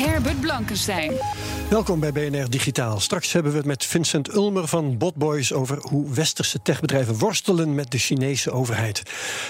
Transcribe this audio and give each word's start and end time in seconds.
Herbert 0.00 0.40
Blankenstein. 0.40 1.12
Welkom 1.70 2.00
bij 2.00 2.12
BNR 2.12 2.50
Digitaal. 2.50 3.00
Straks 3.00 3.32
hebben 3.32 3.52
we 3.52 3.58
het 3.58 3.66
met 3.66 3.84
Vincent 3.84 4.34
Ulmer 4.34 4.68
van 4.68 4.98
Botboys 4.98 5.52
over 5.52 5.78
hoe 5.80 6.14
westerse 6.14 6.62
techbedrijven 6.62 7.18
worstelen 7.18 7.74
met 7.74 7.90
de 7.90 7.98
Chinese 7.98 8.50
overheid. 8.50 9.02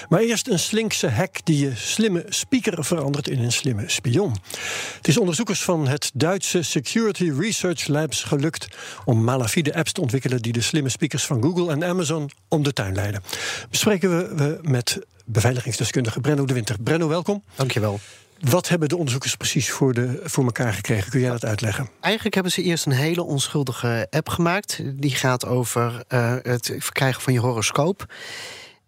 Maar 0.09 0.19
eerst 0.19 0.47
een 0.47 0.59
slinkse 0.59 1.09
hack 1.09 1.45
die 1.45 1.65
je 1.65 1.75
slimme 1.75 2.25
speaker 2.29 2.85
verandert 2.85 3.27
in 3.27 3.39
een 3.39 3.51
slimme 3.51 3.83
spion. 3.89 4.35
Het 4.97 5.07
is 5.07 5.17
onderzoekers 5.17 5.63
van 5.63 5.87
het 5.87 6.11
Duitse 6.13 6.61
Security 6.61 7.31
Research 7.39 7.87
Labs 7.87 8.23
gelukt 8.23 8.67
om 9.05 9.23
malafide 9.23 9.75
apps 9.75 9.91
te 9.91 10.01
ontwikkelen 10.01 10.41
die 10.41 10.53
de 10.53 10.61
slimme 10.61 10.89
speakers 10.89 11.25
van 11.25 11.41
Google 11.41 11.71
en 11.71 11.83
Amazon 11.83 12.31
om 12.47 12.63
de 12.63 12.73
tuin 12.73 12.95
leiden. 12.95 13.23
Bespreken 13.69 14.17
we, 14.17 14.35
we 14.35 14.69
met 14.69 14.99
beveiligingsdeskundige 15.25 16.19
Brenno 16.19 16.45
de 16.45 16.53
Winter. 16.53 16.75
Brenno, 16.79 17.07
welkom. 17.07 17.43
Dankjewel. 17.55 17.99
Wat 18.41 18.69
hebben 18.69 18.89
de 18.89 18.97
onderzoekers 18.97 19.35
precies 19.35 19.71
voor, 19.71 19.93
de, 19.93 20.19
voor 20.23 20.43
elkaar 20.43 20.73
gekregen? 20.73 21.11
Kun 21.11 21.19
jij 21.19 21.29
dat 21.29 21.45
uitleggen? 21.45 21.89
Eigenlijk 21.99 22.33
hebben 22.33 22.51
ze 22.51 22.61
eerst 22.61 22.85
een 22.85 22.91
hele 22.91 23.23
onschuldige 23.23 24.07
app 24.09 24.29
gemaakt. 24.29 24.81
Die 24.85 25.15
gaat 25.15 25.45
over 25.45 26.03
uh, 26.09 26.35
het 26.41 26.75
verkrijgen 26.77 27.21
van 27.21 27.33
je 27.33 27.39
horoscoop. 27.39 28.05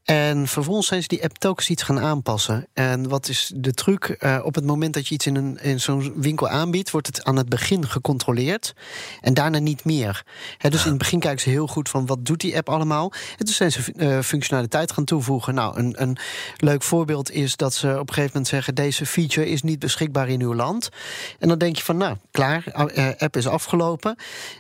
En 0.04 0.48
vervolgens 0.48 0.88
zijn 0.88 1.02
ze 1.02 1.08
die 1.08 1.24
app 1.24 1.38
telkens 1.38 1.70
iets 1.70 1.84
gaan 1.84 2.00
aanpassen. 2.00 2.68
En 2.74 3.10
wat 3.10 3.28
is 3.28 3.52
de 3.56 3.74
truc? 3.74 4.16
Uh, 4.20 4.40
op 4.44 4.56
het 4.56 4.66
moment 4.66 4.94
dat 4.94 5.08
je 5.08 5.14
iets 5.14 5.28
in, 5.28 5.36
een, 5.36 5.58
in 5.62 5.80
zo'n 5.80 6.14
winkel 6.16 6.50
aanbiedt, 6.50 6.92
wordt 6.92 7.08
het 7.08 7.24
aan 7.24 7.36
het 7.36 7.50
begin 7.50 7.88
gecontroleerd. 7.88 8.74
En 9.22 9.34
daarna 9.34 9.60
niet 9.60 9.86
meer. 9.86 10.24
Dus 10.58 10.84
in 10.84 10.90
het 10.90 10.98
begin 10.98 11.20
kijken 11.20 11.42
ze 11.42 11.50
heel 11.50 11.68
goed 11.68 11.90
van 11.90 12.06
wat 12.06 12.26
doet 12.26 12.40
die 12.40 12.58
app 12.58 12.70
allemaal. 12.70 13.12
En 13.38 13.46
toen 13.46 13.54
zijn 13.54 13.72
ze 13.72 13.94
uh, 13.96 14.20
functionaliteit 14.20 14.92
gaan 14.92 15.04
toevoegen. 15.04 15.54
Nou, 15.54 15.78
een, 15.78 16.02
een 16.02 16.18
leuk 16.58 16.84
voorbeeld 16.84 17.32
is 17.32 17.56
dat 17.56 17.74
ze 17.74 17.88
op 17.88 18.08
een 18.08 18.14
gegeven 18.14 18.32
moment 18.34 18.48
zeggen: 18.48 18.76
deze 18.76 19.06
feature 19.06 19.50
is 19.50 19.62
niet 19.62 19.80
beschikbaar 19.80 20.30
in 20.30 20.42
uw 20.42 20.56
land. 20.56 20.90
En 21.40 21.48
dan 21.48 21.58
denk 21.58 21.76
je 21.76 21.84
van, 21.84 21.98
nou, 21.98 22.18
klaar, 22.32 22.64
uh, 22.96 23.08
app 23.18 23.38
is 23.38 23.48
afgelopen. 23.48 24.16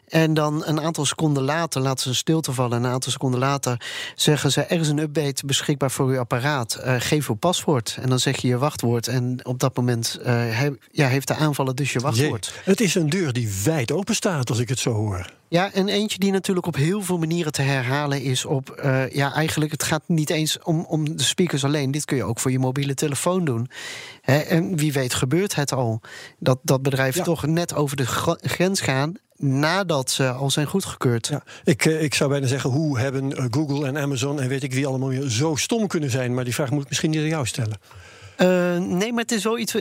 En 0.08 0.34
dan 0.34 0.66
een 0.66 0.82
aantal 0.82 1.06
seconden 1.06 1.44
later 1.44 1.82
laten 1.82 2.04
ze 2.04 2.10
een 2.10 2.16
stilte 2.16 2.54
vallen. 2.54 2.78
En 2.78 2.84
een 2.84 2.92
aantal 2.92 3.12
seconden 3.12 3.40
later 3.40 3.82
zeggen 4.16 4.52
ze: 4.52 4.62
er 4.62 4.80
is 4.80 4.88
een 4.88 5.00
update 5.00 5.33
beschikbaar 5.46 5.92
voor 5.92 6.08
uw 6.08 6.20
apparaat. 6.20 6.80
Uh, 6.86 6.96
geef 6.98 7.30
uw 7.30 7.36
paswoord. 7.36 7.98
En 8.02 8.10
dan 8.10 8.20
zeg 8.20 8.42
je 8.42 8.48
je 8.48 8.58
wachtwoord. 8.58 9.08
En 9.08 9.40
op 9.46 9.60
dat 9.60 9.76
moment 9.76 10.20
uh, 10.20 10.26
he, 10.26 10.70
ja, 10.92 11.08
heeft 11.08 11.28
de 11.28 11.36
aanvaller 11.36 11.76
dus 11.76 11.94
je 11.94 12.00
wachtwoord. 12.00 12.46
Jee, 12.46 12.64
het 12.64 12.82
is 12.82 12.96
een 12.96 13.10
deur 13.10 13.34
die 13.34 13.62
wijd 13.64 13.92
open 13.92 14.16
staat, 14.16 14.50
als 14.50 14.60
ik 14.60 14.70
het 14.70 14.80
zo 14.80 14.94
hoor. 14.94 15.32
Ja, 15.48 15.74
en 15.74 15.88
eentje 15.88 16.20
die 16.20 16.32
natuurlijk 16.32 16.66
op 16.66 16.76
heel 16.76 17.02
veel 17.02 17.18
manieren 17.18 17.52
te 17.52 17.62
herhalen 17.62 18.22
is 18.22 18.46
op... 18.46 18.82
Uh, 18.86 19.10
ja, 19.10 19.34
eigenlijk, 19.34 19.72
het 19.72 19.84
gaat 19.84 20.04
niet 20.08 20.30
eens 20.30 20.60
om, 20.64 20.86
om 20.86 21.18
de 21.18 21.24
speakers 21.24 21.64
alleen. 21.64 21.92
Dit 21.92 22.06
kun 22.06 22.18
je 22.18 22.24
ook 22.24 22.40
voor 22.40 22.52
je 22.52 22.60
mobiele 22.60 22.94
telefoon 22.94 23.46
doen. 23.46 23.70
He, 24.22 24.38
en 24.38 24.78
wie 24.78 24.94
weet 24.94 25.14
gebeurt 25.14 25.56
het 25.56 25.72
al. 25.72 26.02
Dat, 26.40 26.60
dat 26.62 26.82
bedrijven 26.82 27.20
ja. 27.20 27.26
toch 27.26 27.46
net 27.46 27.74
over 27.74 27.98
de 27.98 28.06
grens 28.42 28.82
gaan 28.82 29.14
nadat 29.38 30.12
ze 30.12 30.32
al 30.32 30.52
zijn 30.52 30.68
goedgekeurd. 30.68 31.32
Ik, 31.64 31.86
ik 31.86 32.14
zou 32.14 32.30
bijna 32.30 32.48
zeggen, 32.48 32.70
hoe 32.70 33.00
hebben 33.00 33.54
Google 33.54 33.88
en 33.88 33.98
Amazon... 33.98 34.42
en 34.42 34.48
weet 34.48 34.64
ik 34.64 34.74
wie 34.74 34.88
allemaal 34.88 35.30
zo 35.30 35.56
stom 35.56 35.88
kunnen 35.88 36.10
zijn? 36.10 36.34
Maar 36.34 36.44
die 36.44 36.54
vraag 36.54 36.72
moet 36.72 36.84
ik 36.84 36.90
misschien 36.90 37.10
niet 37.10 37.20
aan 37.20 37.28
jou 37.28 37.46
stellen. 37.46 37.78
Uh, 38.38 38.78
nee, 38.78 39.14
maar 39.14 39.22
het 39.22 39.32
is 39.32 39.44
wel, 39.44 39.58
iets, 39.58 39.74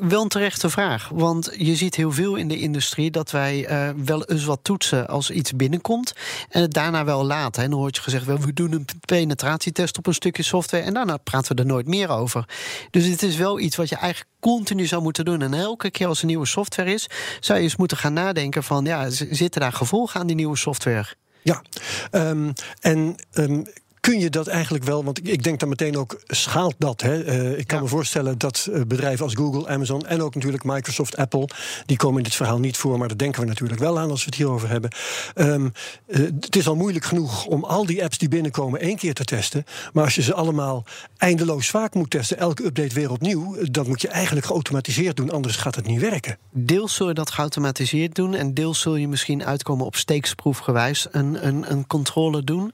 wel 0.00 0.22
een 0.22 0.28
terechte 0.28 0.70
vraag. 0.70 1.08
Want 1.12 1.50
je 1.56 1.76
ziet 1.76 1.94
heel 1.94 2.12
veel 2.12 2.34
in 2.34 2.48
de 2.48 2.58
industrie 2.58 3.10
dat 3.10 3.30
wij 3.30 3.70
uh, 3.70 4.04
wel 4.04 4.24
eens 4.24 4.44
wat 4.44 4.60
toetsen 4.62 5.08
als 5.08 5.30
iets 5.30 5.52
binnenkomt. 5.52 6.14
En 6.48 6.62
het 6.62 6.74
daarna 6.74 7.04
wel 7.04 7.24
laten. 7.24 7.62
En 7.62 7.70
dan 7.70 7.78
hoort 7.78 7.96
je 7.96 8.02
gezegd, 8.02 8.24
we 8.24 8.52
doen 8.52 8.72
een 8.72 8.86
penetratietest 9.00 9.98
op 9.98 10.06
een 10.06 10.14
stukje 10.14 10.42
software. 10.42 10.84
En 10.84 10.94
daarna 10.94 11.16
praten 11.16 11.56
we 11.56 11.62
er 11.62 11.68
nooit 11.68 11.86
meer 11.86 12.08
over. 12.08 12.48
Dus 12.90 13.06
het 13.06 13.22
is 13.22 13.36
wel 13.36 13.60
iets 13.60 13.76
wat 13.76 13.88
je 13.88 13.96
eigenlijk 13.96 14.30
continu 14.40 14.86
zou 14.86 15.02
moeten 15.02 15.24
doen. 15.24 15.42
En 15.42 15.54
elke 15.54 15.90
keer 15.90 16.06
als 16.06 16.20
er 16.20 16.26
nieuwe 16.26 16.46
software 16.46 16.92
is, 16.92 17.06
zou 17.40 17.58
je 17.58 17.64
eens 17.64 17.76
moeten 17.76 17.96
gaan 17.96 18.12
nadenken 18.12 18.62
van, 18.62 18.84
ja, 18.84 19.10
zitten 19.10 19.60
daar 19.60 19.72
gevolgen 19.72 20.20
aan 20.20 20.26
die 20.26 20.36
nieuwe 20.36 20.56
software? 20.56 21.06
Ja, 21.42 21.62
um, 22.10 22.52
en 22.80 23.16
um, 23.34 23.66
kun 24.04 24.18
je 24.18 24.30
dat 24.30 24.46
eigenlijk 24.46 24.84
wel, 24.84 25.04
want 25.04 25.28
ik 25.28 25.42
denk 25.42 25.60
dan 25.60 25.68
meteen 25.68 25.96
ook, 25.96 26.20
schaalt 26.26 26.74
dat? 26.78 27.00
Hè? 27.00 27.24
Uh, 27.24 27.58
ik 27.58 27.66
kan 27.66 27.78
ja. 27.78 27.84
me 27.84 27.90
voorstellen 27.90 28.38
dat 28.38 28.68
uh, 28.70 28.80
bedrijven 28.86 29.24
als 29.24 29.34
Google, 29.34 29.68
Amazon 29.68 30.06
en 30.06 30.22
ook 30.22 30.34
natuurlijk 30.34 30.64
Microsoft, 30.64 31.16
Apple, 31.16 31.48
die 31.86 31.96
komen 31.96 32.16
in 32.16 32.24
dit 32.24 32.34
verhaal 32.34 32.58
niet 32.58 32.76
voor, 32.76 32.98
maar 32.98 33.08
daar 33.08 33.16
denken 33.16 33.40
we 33.40 33.46
natuurlijk 33.46 33.80
wel 33.80 33.98
aan 33.98 34.10
als 34.10 34.20
we 34.20 34.26
het 34.26 34.34
hierover 34.34 34.68
hebben. 34.68 34.90
Um, 35.34 35.72
uh, 36.06 36.18
het 36.40 36.56
is 36.56 36.68
al 36.68 36.76
moeilijk 36.76 37.04
genoeg 37.04 37.46
om 37.46 37.64
al 37.64 37.86
die 37.86 38.02
apps 38.02 38.18
die 38.18 38.28
binnenkomen 38.28 38.80
één 38.80 38.96
keer 38.96 39.14
te 39.14 39.24
testen, 39.24 39.64
maar 39.92 40.04
als 40.04 40.14
je 40.14 40.22
ze 40.22 40.34
allemaal 40.34 40.84
eindeloos 41.16 41.70
vaak 41.70 41.94
moet 41.94 42.10
testen, 42.10 42.38
elke 42.38 42.64
update 42.64 42.94
weer 42.94 43.10
opnieuw, 43.10 43.56
dat 43.70 43.86
moet 43.86 44.00
je 44.00 44.08
eigenlijk 44.08 44.46
geautomatiseerd 44.46 45.16
doen, 45.16 45.30
anders 45.30 45.56
gaat 45.56 45.74
het 45.74 45.86
niet 45.86 46.00
werken. 46.00 46.38
Deels 46.50 46.94
zul 46.94 47.08
je 47.08 47.14
dat 47.14 47.30
geautomatiseerd 47.30 48.14
doen 48.14 48.34
en 48.34 48.54
deels 48.54 48.80
zul 48.80 48.96
je 48.96 49.08
misschien 49.08 49.44
uitkomen 49.44 49.86
op 49.86 49.96
steeksproefgewijs 49.96 51.06
een, 51.10 51.46
een, 51.46 51.70
een 51.70 51.86
controle 51.86 52.44
doen. 52.44 52.72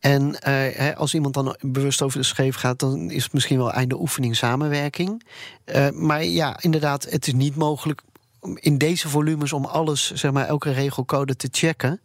En 0.00 0.36
uh, 0.48 0.96
als 0.96 1.14
iemand 1.14 1.34
dan 1.34 1.56
bewust 1.60 2.02
over 2.02 2.18
de 2.18 2.24
scheef 2.24 2.56
gaat, 2.56 2.78
dan 2.78 3.10
is 3.10 3.22
het 3.22 3.32
misschien 3.32 3.58
wel 3.58 3.72
einde 3.72 4.00
oefening 4.00 4.36
samenwerking. 4.36 5.26
Uh, 5.64 5.88
maar 5.90 6.24
ja, 6.24 6.56
inderdaad, 6.60 7.06
het 7.10 7.26
is 7.26 7.32
niet 7.32 7.56
mogelijk 7.56 8.02
in 8.54 8.78
deze 8.78 9.08
volumes 9.08 9.52
om 9.52 9.64
alles, 9.64 10.12
zeg 10.12 10.32
maar, 10.32 10.46
elke 10.46 10.70
regelcode 10.70 11.36
te 11.36 11.48
checken. 11.50 12.00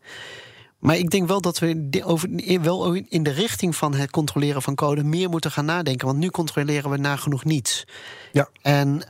Maar 0.79 0.97
ik 0.97 1.09
denk 1.09 1.27
wel 1.27 1.41
dat 1.41 1.59
we 1.59 2.01
over, 2.03 2.29
wel 2.61 2.93
in 2.93 3.23
de 3.23 3.31
richting 3.31 3.75
van 3.75 3.93
het 3.93 4.11
controleren 4.11 4.61
van 4.61 4.75
code 4.75 5.03
meer 5.03 5.29
moeten 5.29 5.51
gaan 5.51 5.65
nadenken. 5.65 6.07
Want 6.07 6.19
nu 6.19 6.29
controleren 6.29 6.89
we 6.89 6.97
nagenoeg 6.97 7.43
niets. 7.43 7.87
Ja. 8.31 8.49
En 8.61 9.01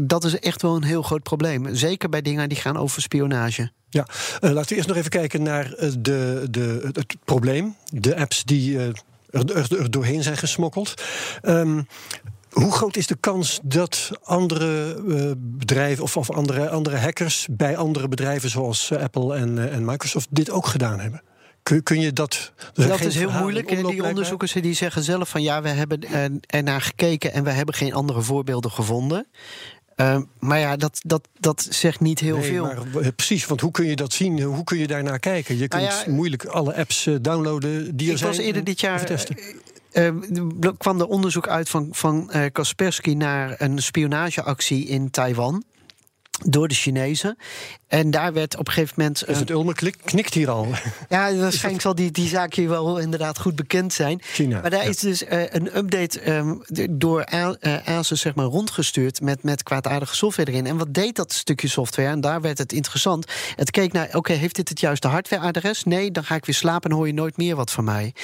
dat 0.00 0.24
is 0.24 0.38
echt 0.38 0.62
wel 0.62 0.76
een 0.76 0.84
heel 0.84 1.02
groot 1.02 1.22
probleem. 1.22 1.74
Zeker 1.74 2.08
bij 2.08 2.22
dingen 2.22 2.48
die 2.48 2.58
gaan 2.58 2.76
over 2.76 3.02
spionage. 3.02 3.70
Ja, 3.88 4.06
uh, 4.40 4.50
laten 4.50 4.68
we 4.68 4.74
eerst 4.74 4.88
nog 4.88 4.96
even 4.96 5.10
kijken 5.10 5.42
naar 5.42 5.66
uh, 5.66 5.92
de, 5.98 6.46
de, 6.50 6.90
het 6.92 7.16
probleem. 7.24 7.76
De 7.84 8.16
apps 8.16 8.44
die 8.44 8.72
uh, 8.72 8.86
er, 9.30 9.56
er, 9.56 9.78
er, 9.78 9.90
doorheen 9.90 10.22
zijn 10.22 10.36
gesmokkeld. 10.36 11.02
Um, 11.42 11.86
hoe 12.50 12.72
groot 12.72 12.96
is 12.96 13.06
de 13.06 13.16
kans 13.20 13.60
dat 13.62 14.10
andere 14.22 14.96
uh, 15.06 15.30
bedrijven 15.36 16.04
of, 16.04 16.16
of 16.16 16.30
andere, 16.30 16.68
andere 16.68 16.96
hackers 16.96 17.46
bij 17.50 17.76
andere 17.76 18.08
bedrijven 18.08 18.50
zoals 18.50 18.90
uh, 18.90 19.02
Apple 19.02 19.36
en, 19.36 19.56
uh, 19.56 19.74
en 19.74 19.84
Microsoft 19.84 20.26
dit 20.30 20.50
ook 20.50 20.66
gedaan 20.66 21.00
hebben? 21.00 21.22
Kun, 21.62 21.82
kun 21.82 22.00
je 22.00 22.12
dat. 22.12 22.52
Dat 22.72 23.00
is 23.00 23.14
heel 23.14 23.30
moeilijk. 23.30 23.68
Die 23.68 24.04
onderzoekers 24.04 24.52
die 24.52 24.74
zeggen 24.74 25.02
zelf 25.02 25.28
van 25.28 25.42
ja, 25.42 25.62
we 25.62 25.68
hebben 25.68 26.00
er 26.46 26.62
naar 26.62 26.80
gekeken 26.80 27.32
en 27.32 27.44
we 27.44 27.50
hebben 27.50 27.74
geen 27.74 27.94
andere 27.94 28.22
voorbeelden 28.22 28.70
gevonden. 28.70 29.26
Uh, 29.96 30.18
maar 30.38 30.58
ja, 30.58 30.76
dat, 30.76 31.00
dat, 31.02 31.28
dat 31.40 31.66
zegt 31.70 32.00
niet 32.00 32.18
heel 32.18 32.36
nee, 32.36 32.50
veel. 32.50 32.64
Maar, 32.64 33.12
precies, 33.12 33.46
want 33.46 33.60
hoe 33.60 33.70
kun 33.70 33.86
je 33.86 33.96
dat 33.96 34.12
zien? 34.12 34.42
Hoe 34.42 34.64
kun 34.64 34.78
je 34.78 34.86
daarnaar 34.86 35.18
kijken? 35.18 35.58
Je 35.58 35.68
kunt 35.68 35.82
nou 35.82 35.94
ja, 36.06 36.12
moeilijk 36.12 36.44
alle 36.44 36.74
apps 36.74 37.06
uh, 37.06 37.16
downloaden 37.20 37.96
die 37.96 38.06
er 38.06 38.12
ik 38.12 38.18
zijn. 38.18 38.30
was 38.30 38.40
eerder 38.40 38.64
dit 38.64 38.80
jaar. 38.80 39.28
Uh, 39.92 40.10
kwam 40.78 41.00
er 41.00 41.06
onderzoek 41.06 41.48
uit 41.48 41.68
van, 41.68 41.88
van 41.92 42.30
Kaspersky 42.52 43.14
naar 43.14 43.54
een 43.58 43.82
spionageactie 43.82 44.86
in 44.86 45.10
Taiwan 45.10 45.64
door 46.44 46.68
de 46.68 46.74
Chinezen. 46.74 47.36
En 47.88 48.10
daar 48.10 48.32
werd 48.32 48.56
op 48.56 48.66
een 48.66 48.72
gegeven 48.72 48.94
moment. 48.96 49.28
Is 49.28 49.38
het 49.38 49.50
Ulmer 49.50 49.74
klik, 49.74 49.96
knikt 50.04 50.34
hier 50.34 50.50
al? 50.50 50.66
Ja, 51.08 51.34
waarschijnlijk 51.36 51.82
zal 51.82 51.94
die, 51.94 52.10
die 52.10 52.28
zaak 52.28 52.54
hier 52.54 52.68
wel 52.68 52.98
inderdaad 52.98 53.38
goed 53.38 53.56
bekend 53.56 53.92
zijn. 53.92 54.20
China, 54.22 54.60
maar 54.60 54.70
daar 54.70 54.82
ja. 54.82 54.88
is 54.88 54.98
dus 54.98 55.22
uh, 55.22 55.28
een 55.48 55.76
update 55.76 56.32
um, 56.32 56.62
door 56.90 57.24
ASUS 57.84 58.20
zeg 58.20 58.34
maar, 58.34 58.44
rondgestuurd 58.44 59.20
met, 59.20 59.42
met 59.42 59.62
kwaadaardige 59.62 60.14
software 60.14 60.50
erin. 60.50 60.66
En 60.66 60.76
wat 60.76 60.94
deed 60.94 61.16
dat 61.16 61.32
stukje 61.32 61.68
software? 61.68 62.08
En 62.08 62.20
daar 62.20 62.40
werd 62.40 62.58
het 62.58 62.72
interessant. 62.72 63.26
Het 63.56 63.70
keek 63.70 63.92
naar: 63.92 64.06
oké, 64.06 64.16
okay, 64.16 64.36
heeft 64.36 64.56
dit 64.56 64.68
het 64.68 64.80
juiste 64.80 65.08
hardwareadres? 65.08 65.84
Nee, 65.84 66.10
dan 66.10 66.24
ga 66.24 66.34
ik 66.34 66.44
weer 66.44 66.54
slapen 66.54 66.90
en 66.90 66.96
hoor 66.96 67.06
je 67.06 67.14
nooit 67.14 67.36
meer 67.36 67.56
wat 67.56 67.70
van 67.70 67.84
mij. 67.84 68.14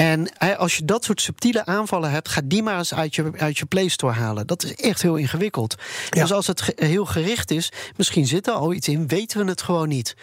En 0.00 0.36
als 0.58 0.76
je 0.76 0.84
dat 0.84 1.04
soort 1.04 1.20
subtiele 1.20 1.66
aanvallen 1.66 2.10
hebt, 2.10 2.28
ga 2.28 2.40
die 2.44 2.62
maar 2.62 2.78
eens 2.78 2.94
uit 2.94 3.14
je, 3.14 3.30
uit 3.36 3.58
je 3.58 3.66
Play 3.66 3.88
Store 3.88 4.12
halen. 4.12 4.46
Dat 4.46 4.62
is 4.64 4.74
echt 4.74 5.02
heel 5.02 5.16
ingewikkeld. 5.16 5.74
Dus 6.10 6.32
als 6.32 6.46
het 6.46 6.72
heel 6.76 7.04
gericht 7.06 7.50
is, 7.50 7.72
misschien 7.96 8.26
zit 8.26 8.46
er 8.46 8.52
al 8.52 8.72
iets 8.72 8.88
in, 8.88 9.08
weten 9.08 9.44
we 9.44 9.50
het 9.50 9.62
gewoon 9.62 9.88
niet. 9.88 10.14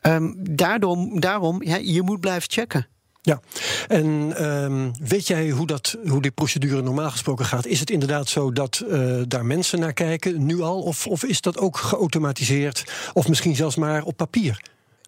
Ehm, 0.00 0.32
daarom, 0.36 1.20
daarom 1.20 1.62
ja, 1.62 1.76
je 1.76 2.02
moet 2.02 2.20
blijven 2.20 2.50
checken. 2.50 2.86
Ja, 3.22 3.40
en 3.88 4.36
ehm, 4.36 4.90
weet 5.08 5.26
jij 5.26 5.50
hoe, 5.50 5.66
dat, 5.66 5.96
hoe 6.08 6.22
die 6.22 6.30
procedure 6.30 6.82
normaal 6.82 7.10
gesproken 7.10 7.44
gaat? 7.44 7.66
Is 7.66 7.80
het 7.80 7.90
inderdaad 7.90 8.28
zo 8.28 8.52
dat 8.52 8.84
eh, 8.90 9.16
daar 9.28 9.44
mensen 9.46 9.80
naar 9.80 9.92
kijken, 9.92 10.46
nu 10.46 10.60
al? 10.60 10.82
Of, 10.82 11.06
of 11.06 11.24
is 11.24 11.40
dat 11.40 11.58
ook 11.58 11.76
geautomatiseerd? 11.76 12.84
Of 13.12 13.28
misschien 13.28 13.56
zelfs 13.56 13.76
maar 13.76 14.02
op 14.02 14.16
papier? 14.16 14.62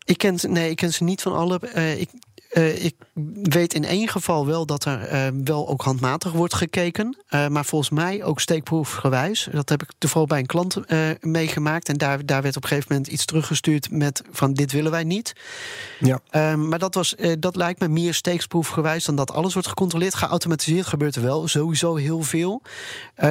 Ik 0.05 0.19
ken, 0.19 0.39
ze- 0.39 0.49
nee, 0.49 0.71
ik 0.71 0.77
ken 0.77 0.93
ze 0.93 1.05
niet 1.05 1.23
van 1.23 1.33
alle. 1.35 1.59
eh, 1.59 2.01
ik, 2.01 2.11
eh, 2.55 2.85
ik 2.85 2.95
weet 3.43 3.75
in 3.75 3.85
één 3.85 4.09
geval 4.09 4.47
wel 4.47 4.67
dat 4.67 4.85
er 4.85 5.01
eh, 5.01 5.27
wel 5.45 5.69
ook 5.69 5.83
handmatig 5.83 6.33
wordt 6.33 6.55
gekeken. 6.55 7.17
eh, 7.29 7.49
maar 7.49 7.65
volgens 7.65 7.91
mij 7.91 8.25
ook 8.25 8.41
steekproefgewijs. 8.41 9.49
Dat 9.53 9.69
heb 9.69 9.83
ik 9.83 9.89
toevallig 9.99 10.29
bij 10.29 10.39
een 10.39 10.47
klant 10.47 10.77
meegemaakt. 11.21 11.89
En 11.89 11.97
daar, 11.97 12.27
daar 12.27 12.43
werd 12.43 12.57
op 12.57 12.63
een 12.63 12.69
gegeven 12.69 12.93
moment 12.93 13.13
iets 13.13 13.25
teruggestuurd 13.25 13.91
met 13.91 14.23
van 14.31 14.53
dit 14.53 14.73
willen 14.73 14.91
wij 14.91 15.05
niet. 15.05 15.33
Ja. 15.99 16.21
Ehm, 16.31 16.69
maar 16.69 16.79
dat, 16.79 16.95
was, 16.95 17.15
dat 17.39 17.57
lijkt 17.57 17.81
me 17.81 17.89
meer 17.89 18.15
steeksproefgewijs 18.15 19.05
dan 19.05 19.17
dat 19.17 19.33
alles 19.33 19.53
wordt 19.53 19.69
gecontroleerd. 19.69 20.15
Geautomatiseerd 20.15 20.87
gebeurt 20.87 21.17
er 21.17 21.23
wel 21.23 21.49
sowieso 21.49 21.97
heel 21.97 22.23
veel. 22.23 22.63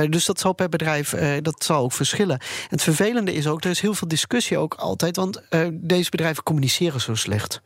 Dus 0.10 0.26
dat 0.26 0.40
zal 0.40 0.54
per 0.54 0.70
bedrijf 0.70 1.16
dat 1.42 1.64
zal 1.64 1.84
ook 1.84 1.92
verschillen. 1.92 2.40
En 2.40 2.68
het 2.70 2.82
vervelende 2.82 3.34
is 3.34 3.48
ook, 3.48 3.64
er 3.64 3.70
is 3.70 3.80
heel 3.80 3.94
veel 3.94 4.08
discussie 4.08 4.58
ook 4.58 4.74
altijd, 4.74 5.16
want 5.16 5.42
deze 5.74 6.10
bedrijven 6.10 6.44
communiceren 6.44 7.02
zo 7.02 7.16
slecht. 7.16 7.62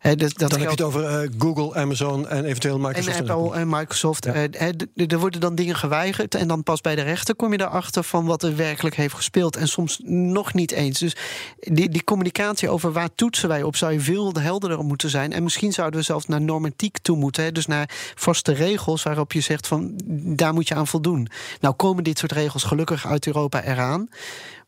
Dat 0.00 0.18
Dan 0.36 0.50
heb 0.50 0.60
je 0.60 0.68
het 0.68 0.82
over 0.82 1.04
eh, 1.04 1.28
Google, 1.38 1.74
Amazon 1.74 2.28
en 2.28 2.44
eventueel 2.44 2.78
Microsoft. 2.78 3.16
en 3.18 3.30
Apple 3.30 3.54
en 3.54 3.68
Microsoft. 3.68 4.24
Ja. 4.24 4.32
eh, 4.32 4.68
er 5.12 5.18
worden 5.18 5.40
dan 5.40 5.54
dingen 5.54 5.76
geweigerd. 5.76 6.34
En 6.34 6.48
dan 6.48 6.62
pas 6.62 6.80
bij 6.80 6.94
de 6.94 7.02
rechter 7.02 7.34
kom 7.34 7.52
je 7.52 7.60
erachter 7.60 8.04
van 8.04 8.26
wat 8.26 8.42
er 8.42 8.56
werkelijk 8.56 8.96
heeft 8.96 9.14
gespeeld. 9.14 9.56
En 9.56 9.68
soms 9.68 10.00
nog 10.04 10.54
niet 10.54 10.70
eens. 10.70 10.98
Dus 10.98 11.16
die, 11.58 11.88
die 11.88 12.04
communicatie 12.04 12.68
over 12.68 12.92
waar 12.92 13.08
toetsen 13.14 13.48
wij 13.48 13.62
op, 13.62 13.76
zou 13.76 13.92
je 13.92 14.00
veel 14.00 14.32
helderder 14.40 14.84
moeten 14.84 15.10
zijn. 15.10 15.32
En 15.32 15.42
misschien 15.42 15.72
zouden 15.72 16.00
we 16.00 16.06
zelfs 16.06 16.26
naar 16.26 16.40
normatiek 16.40 16.98
toe 16.98 17.16
moeten. 17.16 17.44
Hè, 17.44 17.52
dus 17.52 17.66
naar 17.66 17.90
vaste 18.14 18.52
regels 18.52 19.02
waarop 19.02 19.32
je 19.32 19.40
zegt 19.40 19.66
van 19.66 19.92
daar 20.36 20.54
moet 20.54 20.68
je 20.68 20.74
aan 20.74 20.86
voldoen. 20.86 21.28
Nou 21.60 21.74
komen 21.74 22.04
dit 22.04 22.18
soort 22.18 22.32
regels 22.32 22.62
gelukkig 22.64 23.06
uit 23.06 23.26
Europa 23.26 23.62
eraan. 23.62 24.08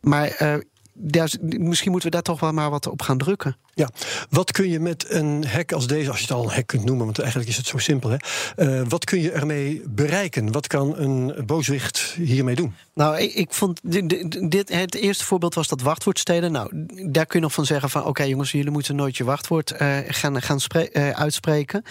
Maar 0.01 0.29
eh, 0.29 0.55
daar, 0.93 1.31
misschien 1.41 1.91
moeten 1.91 2.09
we 2.11 2.15
daar 2.15 2.25
toch 2.25 2.41
wel 2.41 2.53
maar 2.53 2.71
wat 2.71 2.87
op 2.87 3.03
gaan 3.03 3.19
drukken. 3.19 3.57
Ja, 3.75 3.89
wat 4.31 4.53
kun 4.53 4.69
je 4.69 4.81
met 4.81 5.05
een 5.09 5.47
hack 5.47 5.73
als 5.73 5.87
deze, 5.87 6.09
als 6.11 6.19
je 6.19 6.25
het 6.25 6.33
al 6.35 6.43
een 6.45 6.51
hack 6.55 6.67
kunt 6.67 6.85
noemen, 6.85 7.05
want 7.05 7.19
eigenlijk 7.19 7.51
is 7.51 7.57
het 7.57 7.67
zo 7.67 7.79
simpel, 7.79 8.11
hè? 8.11 8.17
Eh, 8.57 8.83
wat 8.89 9.05
kun 9.05 9.21
je 9.21 9.31
ermee 9.33 9.83
bereiken? 9.89 10.53
Wat 10.53 10.67
kan 10.67 10.99
een 10.99 11.43
booswicht 11.47 11.99
hiermee 12.17 12.55
doen? 12.55 12.75
Nou, 12.95 13.19
ik, 13.19 13.35
ik 13.35 13.53
vond 13.53 13.81
di- 13.83 14.07
di- 14.07 14.49
dit, 14.49 14.69
het 14.75 14.95
eerste 14.95 15.25
voorbeeld 15.25 15.55
was 15.55 15.69
dat 15.69 15.81
wachtwoord 15.81 16.19
stelen. 16.19 16.53
Nou, 16.53 16.71
daar 17.11 17.27
kun 17.27 17.39
je 17.39 17.45
nog 17.45 17.53
van 17.55 17.67
zeggen 17.67 17.91
van... 17.91 18.05
oké 18.05 18.23
jongens, 18.23 18.53
jullie 18.53 18.71
moeten 18.71 18.97
nooit 18.97 19.17
je 19.17 19.25
wachtwoord 19.25 19.71
eh, 19.71 19.97
gaan, 20.07 20.43
gaan 20.43 20.59
eh, 20.69 21.11
uitspreken. 21.11 21.83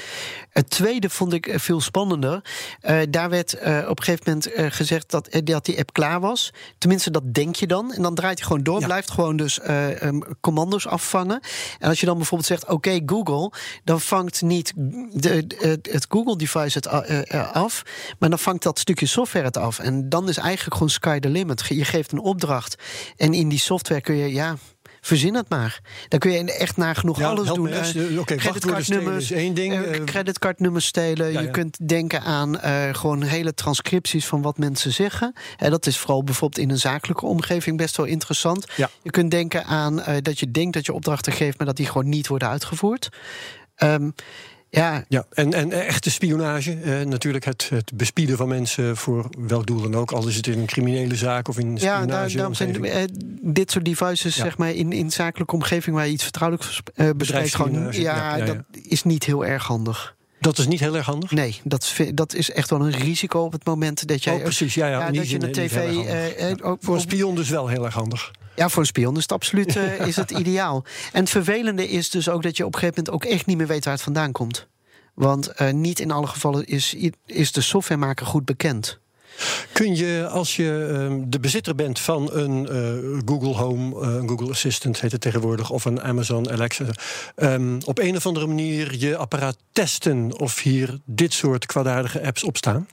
Het 0.50 0.70
tweede 0.70 1.10
vond 1.10 1.34
ik 1.34 1.54
veel 1.56 1.82
spannender. 1.82 2.42
Daar 3.10 3.30
werd 3.30 3.54
op 3.88 4.00
een 4.00 4.04
gegeven 4.04 4.24
moment 4.26 4.74
gezegd 4.74 5.12
dat, 5.12 5.40
dat 5.44 5.66
die 5.66 5.78
app 5.80 5.94
klaar 5.94 6.20
was. 6.20 6.54
Tenminste, 6.78 7.12
dat 7.12 7.34
denk 7.34 7.56
je 7.56 7.68
dan. 7.68 7.94
En 7.94 8.02
dan 8.02 8.16
draait 8.16 8.38
hij 8.38 8.48
gewoon 8.48 8.64
door, 8.64 8.80
Ja. 8.80 8.88
Blijft 9.00 9.12
gewoon 9.12 9.38
dus 9.38 9.60
eh, 9.60 10.02
ehm, 10.02 10.20
commando's 10.42 10.88
afvangen. 10.88 11.40
En 11.80 11.90
als 11.90 12.00
je 12.00 12.06
dan 12.06 12.18
bijvoorbeeld 12.18 12.50
zegt, 12.50 12.68
oké 12.68 13.00
Google... 13.06 13.52
dan 13.84 14.02
vangt 14.02 14.42
niet 14.42 14.74
de, 15.12 15.46
het 15.92 16.06
Google-device 16.10 16.78
het 16.78 16.86
eh, 16.86 17.34
eh, 17.34 17.52
af... 17.52 17.84
maar 18.20 18.30
dan 18.30 18.40
vangt 18.40 18.64
dat 18.64 18.80
stukje 18.80 19.06
software 19.06 19.46
het 19.46 19.58
af. 19.58 19.80
En 19.80 20.10
dan 20.10 20.30
is 20.30 20.38
eigenlijk 20.38 20.74
gewoon 20.74 20.90
sky 20.90 21.20
the 21.20 21.30
limit. 21.30 21.66
Je 21.68 21.86
geeft 21.86 22.12
een 22.12 22.20
opdracht 22.20 22.76
en 23.16 23.34
in 23.34 23.50
die 23.50 23.60
software 23.60 24.02
kun 24.02 24.16
je... 24.16 24.34
ja. 24.34 24.56
Verzin 25.02 25.36
het 25.36 25.50
maar. 25.50 25.80
Dan 26.08 26.20
kun 26.20 26.32
je 26.32 26.54
echt 26.54 26.78
nagenoeg 26.78 27.20
Ja, 27.20 27.28
alles 27.28 27.48
doen. 27.48 27.68
Eh, 27.68 27.84
stelen 27.84 29.22
is 29.22 29.32
één 29.32 29.54
ding, 29.54 29.74
eh, 29.74 29.96
eh, 29.96 30.04
creditcardnummers 30.04 30.86
stelen. 30.86 31.32
Ja, 31.32 31.40
Je 31.40 31.46
ja. 31.46 31.52
kunt 31.52 31.88
denken 31.88 32.22
aan 32.22 32.60
gewoon 32.96 33.24
hele 33.24 33.54
transcripties 33.54 34.26
van 34.26 34.42
wat 34.42 34.58
mensen 34.58 34.94
zeggen. 34.94 35.34
En 35.58 35.72
dat 35.72 35.86
is 35.86 35.98
vooral 35.98 36.24
bijvoorbeeld 36.24 36.62
in 36.62 36.70
een 36.70 36.80
zakelijke 36.80 37.26
omgeving 37.26 37.78
best 37.78 37.98
wel 37.98 38.06
interessant. 38.06 38.66
Je 39.02 39.10
kunt 39.12 39.32
denken 39.32 39.66
aan 39.66 40.04
dat 40.22 40.40
je 40.40 40.52
denkt 40.52 40.74
dat 40.74 40.86
je 40.86 40.94
opdrachten 40.94 41.34
geeft, 41.34 41.58
maar 41.58 41.68
dat 41.68 41.78
die 41.78 41.86
gewoon 41.86 42.10
niet 42.10 42.28
worden 42.28 42.50
uitgevoerd. 42.50 43.10
Ehm, 43.76 44.10
ja, 44.70 45.06
Ja, 45.08 45.26
en, 45.32 45.54
en 45.54 45.72
echte 45.72 46.12
spionage, 46.12 46.74
eh, 46.74 47.02
natuurlijk 47.06 47.46
het, 47.46 47.70
het 47.70 47.92
bespieden 47.94 48.38
van 48.38 48.48
mensen 48.48 48.98
voor 48.98 49.30
welk 49.38 49.66
doel 49.68 49.82
dan 49.82 49.96
ook, 49.96 50.12
al 50.12 50.28
is 50.28 50.36
het 50.36 50.48
in 50.48 50.60
een 50.60 50.66
criminele 50.66 51.16
zaak 51.16 51.48
of 51.48 51.60
in 51.60 51.68
een 51.68 51.76
Ja, 51.76 51.80
daar, 51.80 52.02
spionage. 52.30 52.36
daarom 52.36 52.54
zijn 52.54 52.86
eh, 52.86 53.04
dit 53.42 53.72
soort 53.72 53.86
devices, 53.86 54.36
Ja. 54.36 54.44
zeg 54.44 54.58
maar, 54.58 54.72
in, 54.72 54.92
in 54.92 55.12
zakelijke 55.12 55.54
omgeving 55.56 55.96
waar 55.96 56.06
je 56.06 56.12
iets 56.12 56.24
vertrouwelijks 56.24 56.82
eh 56.96 57.10
bespreekt, 57.18 57.56
gewoon, 57.56 57.88
ja, 57.92 58.36
ja. 58.36 58.46
dat 58.46 58.58
is 58.72 59.04
niet 59.04 59.24
heel 59.24 59.46
erg 59.46 59.64
handig. 59.66 60.18
Dat 60.40 60.58
is 60.58 60.68
niet 60.68 60.80
heel 60.80 60.96
erg 60.96 61.06
handig. 61.06 61.32
Nee, 61.32 61.60
dat, 61.64 61.84
is- 61.84 62.12
dat 62.14 62.34
is 62.34 62.52
echt 62.52 62.70
wel 62.70 62.80
een 62.82 62.92
risico 62.92 63.40
op 63.44 63.52
het 63.52 63.66
moment 63.66 64.08
dat 64.08 64.24
jij. 64.24 64.34
Oh, 64.36 64.42
precies, 64.44 64.74
ja, 64.74 64.88
ja, 64.88 65.10
die 65.12 65.20
dat 65.20 65.30
je 65.30 65.36
een 65.40 65.46
niet 65.46 65.54
tv. 65.54 65.76
eh, 65.76 66.50
eh, 66.52 66.58
ook- 66.62 66.78
Voor 66.82 66.96
een 66.96 67.02
spion 67.02 67.36
dus 67.36 67.50
wel 67.50 67.68
heel 67.68 67.86
erg 67.86 67.94
handig. 67.94 68.32
ja, 68.56 68.70
voor 68.70 68.82
een 68.82 68.88
spion 68.88 69.16
is 69.16 69.22
het 69.22 69.32
absoluut 69.32 69.76
eh, 69.76 70.00
is 70.08 70.16
het 70.16 70.32
ideaal. 70.32 70.84
En 71.12 71.20
het 71.20 71.30
vervelende 71.30 71.90
is 71.90 72.10
dus 72.10 72.30
ook 72.30 72.44
dat 72.44 72.58
je 72.58 72.66
op 72.66 72.74
een 72.74 72.80
gegeven 72.80 73.04
moment 73.06 73.26
ook 73.26 73.32
echt 73.34 73.46
niet 73.46 73.58
meer 73.58 73.68
weet 73.68 73.84
waar 73.86 73.94
het 73.94 74.04
vandaan 74.04 74.32
komt. 74.32 74.68
Want 75.14 75.48
eh, 75.48 75.72
niet 75.72 76.00
in 76.00 76.12
alle 76.12 76.28
gevallen 76.28 76.66
is, 76.66 76.96
is 77.26 77.52
de 77.52 77.62
softwaremaker 77.62 78.26
goed 78.26 78.46
bekend. 78.46 79.00
Kun 79.72 79.96
je, 79.96 80.28
als 80.28 80.56
je 80.56 80.88
ehm, 80.92 81.30
de 81.30 81.40
bezitter 81.40 81.76
bent 81.76 82.00
van 82.00 82.34
een 82.34 82.68
eh, 82.68 83.20
Google 83.26 83.56
Home, 83.56 84.02
eh, 84.02 84.14
een 84.14 84.28
Google 84.28 84.50
Assistant 84.50 85.02
heet 85.02 85.12
het 85.12 85.22
tegenwoordig, 85.22 85.70
of 85.70 85.86
een 85.86 86.02
Amazon 86.02 86.52
Alexa, 86.52 86.86
ehm, 87.36 87.78
op 87.86 88.00
een 88.00 88.16
of 88.16 88.26
andere 88.26 88.48
manier 88.48 88.96
je 88.98 89.18
apparaat 89.18 89.58
testen 89.72 90.40
of 90.40 90.60
hier 90.60 91.00
dit 91.06 91.34
soort 91.34 91.66
kwaadaardige 91.66 92.22
apps 92.22 92.44
op 92.44 92.58
staan? 92.58 92.88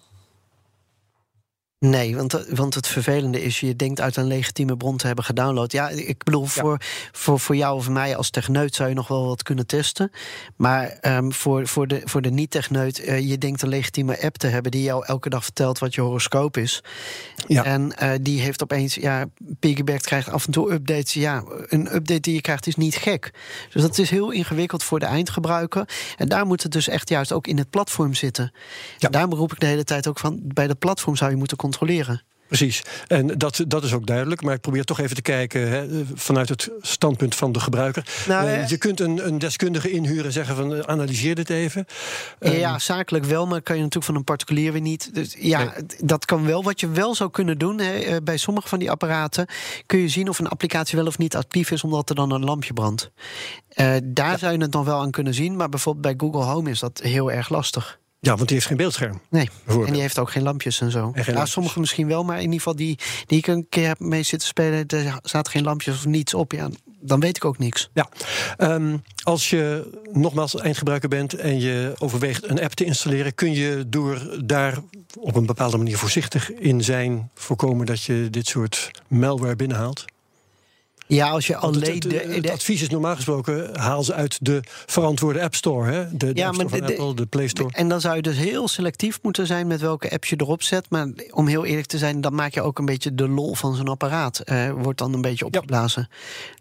Nee, 1.79 2.17
want, 2.17 2.35
eh, 2.35 2.55
want 2.55 2.75
het 2.75 2.87
vervelende 2.87 3.43
is, 3.43 3.61
je 3.61 3.77
denkt 3.77 4.01
uit 4.01 4.17
een 4.17 4.27
legitieme 4.27 4.77
bron 4.77 4.97
te 4.97 5.07
hebben 5.07 5.25
gedownload. 5.25 5.73
Ja, 5.73 5.89
ik 5.89 6.25
bedoel, 6.25 6.45
voor, 6.45 6.81
voor, 7.13 7.41
voor 7.41 7.57
jou 7.57 7.77
of 7.77 7.89
mij 7.89 8.17
als 8.17 8.31
techneut 8.31 8.75
zou 8.75 8.89
je 8.89 8.95
nog 8.95 9.09
wel 9.09 9.27
wat 9.27 9.43
kunnen 9.43 9.67
testen. 9.67 10.11
Maar 10.57 10.89
ehm, 10.89 11.31
voor, 11.31 11.67
voor 11.67 11.87
de, 11.87 12.03
voor 12.05 12.23
de 12.23 12.31
niet-techneut, 12.31 12.99
eh, 12.99 13.29
je 13.29 13.39
denkt 13.39 13.63
een 13.63 13.69
legitieme 13.69 14.23
app 14.23 14.37
te 14.37 14.47
hebben 14.47 14.71
die 14.71 14.83
jou 14.83 15.05
elke 15.07 15.29
dag 15.29 15.45
vertelt 15.45 15.79
wat 15.79 15.95
je 15.95 16.01
horoscoop 16.01 16.57
is. 16.57 16.83
Ja. 17.47 17.65
En 17.65 17.93
eh, 17.93 18.11
die 18.21 18.41
heeft 18.41 18.63
opeens, 18.63 18.95
ja, 18.95 19.25
Piggyback 19.59 20.03
krijgt 20.03 20.29
af 20.29 20.47
en 20.47 20.53
toe 20.53 20.73
updates. 20.73 21.13
Ja, 21.13 21.45
een 21.67 21.95
update 21.95 22.21
die 22.21 22.35
je 22.35 22.41
krijgt 22.41 22.67
is 22.67 22.77
niet 22.77 22.95
gek. 22.95 23.31
Dus 23.73 23.83
dat 23.83 23.99
is 23.99 24.11
heel 24.11 24.31
ingewikkeld 24.31 24.83
voor 24.83 24.99
de 24.99 25.07
eindgebruiker. 25.07 25.89
En 26.17 26.29
daar 26.29 26.47
moet 26.47 26.63
het 26.63 26.73
dus 26.73 26.89
echt 26.89 27.09
juist 27.09 27.33
ook 27.33 27.47
in 27.47 27.59
het 27.59 27.71
platform 27.71 28.15
zitten. 28.15 28.53
Ja. 28.99 29.09
Daarom 29.09 29.35
roep 29.35 29.53
ik 29.53 29.61
de 29.61 29.67
hele 29.67 29.85
tijd 29.85 30.07
ook 30.07 30.19
van, 30.19 30.41
bij 30.43 30.67
de 30.67 30.75
platform 30.75 31.17
zou 31.17 31.31
je 31.31 31.37
moeten 31.37 31.57
controleren. 31.71 32.23
Precies, 32.49 32.83
en 33.07 33.27
dat, 33.27 33.65
dat 33.69 33.85
is 33.85 33.93
ook 33.93 34.07
duidelijk. 34.07 34.43
Maar 34.43 34.55
ik 34.55 34.61
probeer 34.61 34.85
toch 34.85 35.01
even 35.01 35.17
te 35.17 35.23
kijken 35.23 35.69
hè, 35.69 36.05
vanuit 36.15 36.49
het 36.49 36.71
standpunt 36.81 37.35
van 37.35 37.53
de 37.53 37.61
gebruiker. 37.61 38.05
Nou, 38.29 38.49
Eh, 38.49 38.69
je 38.69 38.77
kunt 38.77 39.01
een, 39.01 39.27
een 39.27 39.39
deskundige 39.39 39.91
inhuren 39.91 40.25
en 40.25 40.33
zeggen 40.33 40.57
van 40.57 40.75
eh, 40.75 40.81
analyseer 40.81 41.35
dit 41.35 41.51
even. 41.51 41.87
Ehm, 42.39 42.57
ja, 42.59 42.79
zakelijk 42.79 43.25
wel, 43.25 43.47
maar 43.47 43.63
kan 43.63 43.75
je 43.77 43.83
natuurlijk 43.83 44.07
van 44.07 44.15
een 44.15 44.25
particulier 44.25 44.73
weer 44.73 44.81
niet. 44.81 45.15
Dus 45.15 45.37
ja, 45.39 45.59
Nee. 45.59 45.71
dat 46.05 46.25
kan 46.25 46.47
wel. 46.47 46.63
Wat 46.63 46.81
je 46.81 46.89
wel 46.91 47.15
zou 47.15 47.31
kunnen 47.31 47.59
doen, 47.59 47.79
hè, 47.81 47.93
eh, 47.99 48.17
bij 48.23 48.37
sommige 48.37 48.69
van 48.69 48.79
die 48.79 48.91
apparaten 48.91 49.47
kun 49.87 49.99
je 49.99 50.09
zien 50.09 50.29
of 50.29 50.39
een 50.39 50.49
applicatie 50.49 50.97
wel 50.99 51.07
of 51.07 51.19
niet 51.19 51.37
actief 51.37 51.71
is, 51.71 51.83
omdat 51.83 52.09
er 52.09 52.15
dan 52.15 52.31
een 52.33 52.45
lampje 52.45 52.73
brandt. 52.73 53.11
Daar 54.05 54.39
zou 54.39 54.53
je 54.53 54.59
het 54.61 54.73
nog 54.73 54.85
wel 54.85 55.01
aan 55.01 55.11
kunnen 55.11 55.35
zien, 55.35 55.57
maar 55.57 55.69
bijvoorbeeld 55.69 56.05
bij 56.19 56.29
Google 56.29 56.51
Home 56.53 56.71
is 56.71 56.79
dat 56.81 57.01
heel 57.03 57.33
erg 57.33 57.49
lastig. 57.49 57.99
Ja, 58.21 58.35
want 58.35 58.47
die 58.49 58.57
heeft 58.57 58.67
geen 58.69 58.77
beeldscherm. 58.77 59.21
Nee, 59.31 59.49
en 59.67 59.93
die 59.93 60.01
heeft 60.01 60.19
ook 60.19 60.31
geen 60.31 60.43
lampjes 60.43 60.81
en 60.81 60.91
zo. 60.91 61.11
geen 61.13 61.25
ja, 61.25 61.33
lampjes. 61.33 61.51
sommige 61.51 61.81
misschien 61.81 62.09
wel, 62.09 62.25
maar 62.25 62.37
in 62.37 62.43
ieder 62.43 62.57
geval 62.59 62.77
die, 62.77 62.99
die 63.27 63.39
ik 63.39 63.47
een 63.47 63.67
keer 63.69 63.87
heb 63.87 63.99
mee 63.99 64.23
zitten 64.23 64.49
spelen, 64.49 64.87
er 64.87 65.19
zaten 65.23 65.53
geen 65.53 65.63
lampjes 65.65 65.95
of 65.95 66.07
niets 66.07 66.35
op. 66.35 66.53
Ja, 66.53 66.69
dan 67.01 67.21
weet 67.21 67.37
ik 67.37 67.45
ook 67.45 67.59
niks. 67.59 67.91
Ja, 67.95 68.09
Ehm, 68.57 68.97
als 69.23 69.51
je 69.51 69.91
nogmaals 70.13 70.57
eindgebruiker 70.57 71.09
bent 71.09 71.35
en 71.35 71.61
je 71.61 71.95
overweegt 71.99 72.49
een 72.49 72.61
app 72.63 72.73
te 72.73 72.85
installeren, 72.85 73.35
kun 73.35 73.53
je 73.53 73.85
door 73.89 74.41
daar 74.45 74.79
op 75.19 75.35
een 75.37 75.47
bepaalde 75.47 75.77
manier 75.77 75.99
voorzichtig 75.99 76.53
in 76.53 76.85
zijn 76.85 77.31
voorkomen 77.35 77.87
dat 77.87 78.03
je 78.03 78.29
dit 78.31 78.47
soort 78.47 78.91
malware 79.09 79.57
binnenhaalt? 79.57 80.05
Ja, 81.09 81.29
als 81.31 81.47
je 81.47 81.57
alleen 81.57 81.93
het, 81.95 82.03
de, 82.03 82.17
het, 82.17 82.51
advies 82.51 82.83
is 82.83 82.89
normaal 82.89 83.15
gesproken, 83.15 83.79
haal 83.79 84.05
ze 84.05 84.15
uit 84.15 84.39
de 84.41 84.61
verantwoorde 84.87 85.43
App 85.43 85.55
Store. 85.55 85.91
Hè? 85.93 86.17
De, 86.17 86.33
de 86.33 86.41
Ja, 86.41 86.47
App 86.47 86.55
Store 86.55 86.69
maar 86.71 86.79
van 86.79 86.87
de- 86.87 86.93
Apple, 87.03 87.15
de 87.15 87.27
Play 87.27 87.49
Store. 87.49 87.71
En 87.73 87.89
dan 87.89 88.01
zou 88.01 88.17
je 88.17 88.23
dus 88.23 88.37
heel 88.37 88.69
selectief 88.69 89.19
moeten 89.23 89.47
zijn 89.47 89.67
met 89.67 89.81
welke 89.81 90.11
apps 90.11 90.29
je 90.29 90.37
erop 90.41 90.63
zet. 90.63 90.87
Maar 90.91 91.09
om 91.31 91.47
heel 91.47 91.65
eerlijk 91.65 91.87
te 91.87 91.99
zijn, 91.99 92.21
dan 92.21 92.35
maak 92.35 92.55
je 92.55 92.63
ook 92.63 92.79
een 92.79 92.85
beetje 92.85 93.15
de 93.15 93.29
lol 93.29 93.55
van 93.55 93.75
zo'n 93.75 93.89
apparaat. 93.89 94.39
eh, 94.39 94.71
wordt 94.73 94.99
dan 94.99 95.13
een 95.15 95.21
beetje 95.21 95.45
opgeblazen. 95.45 96.09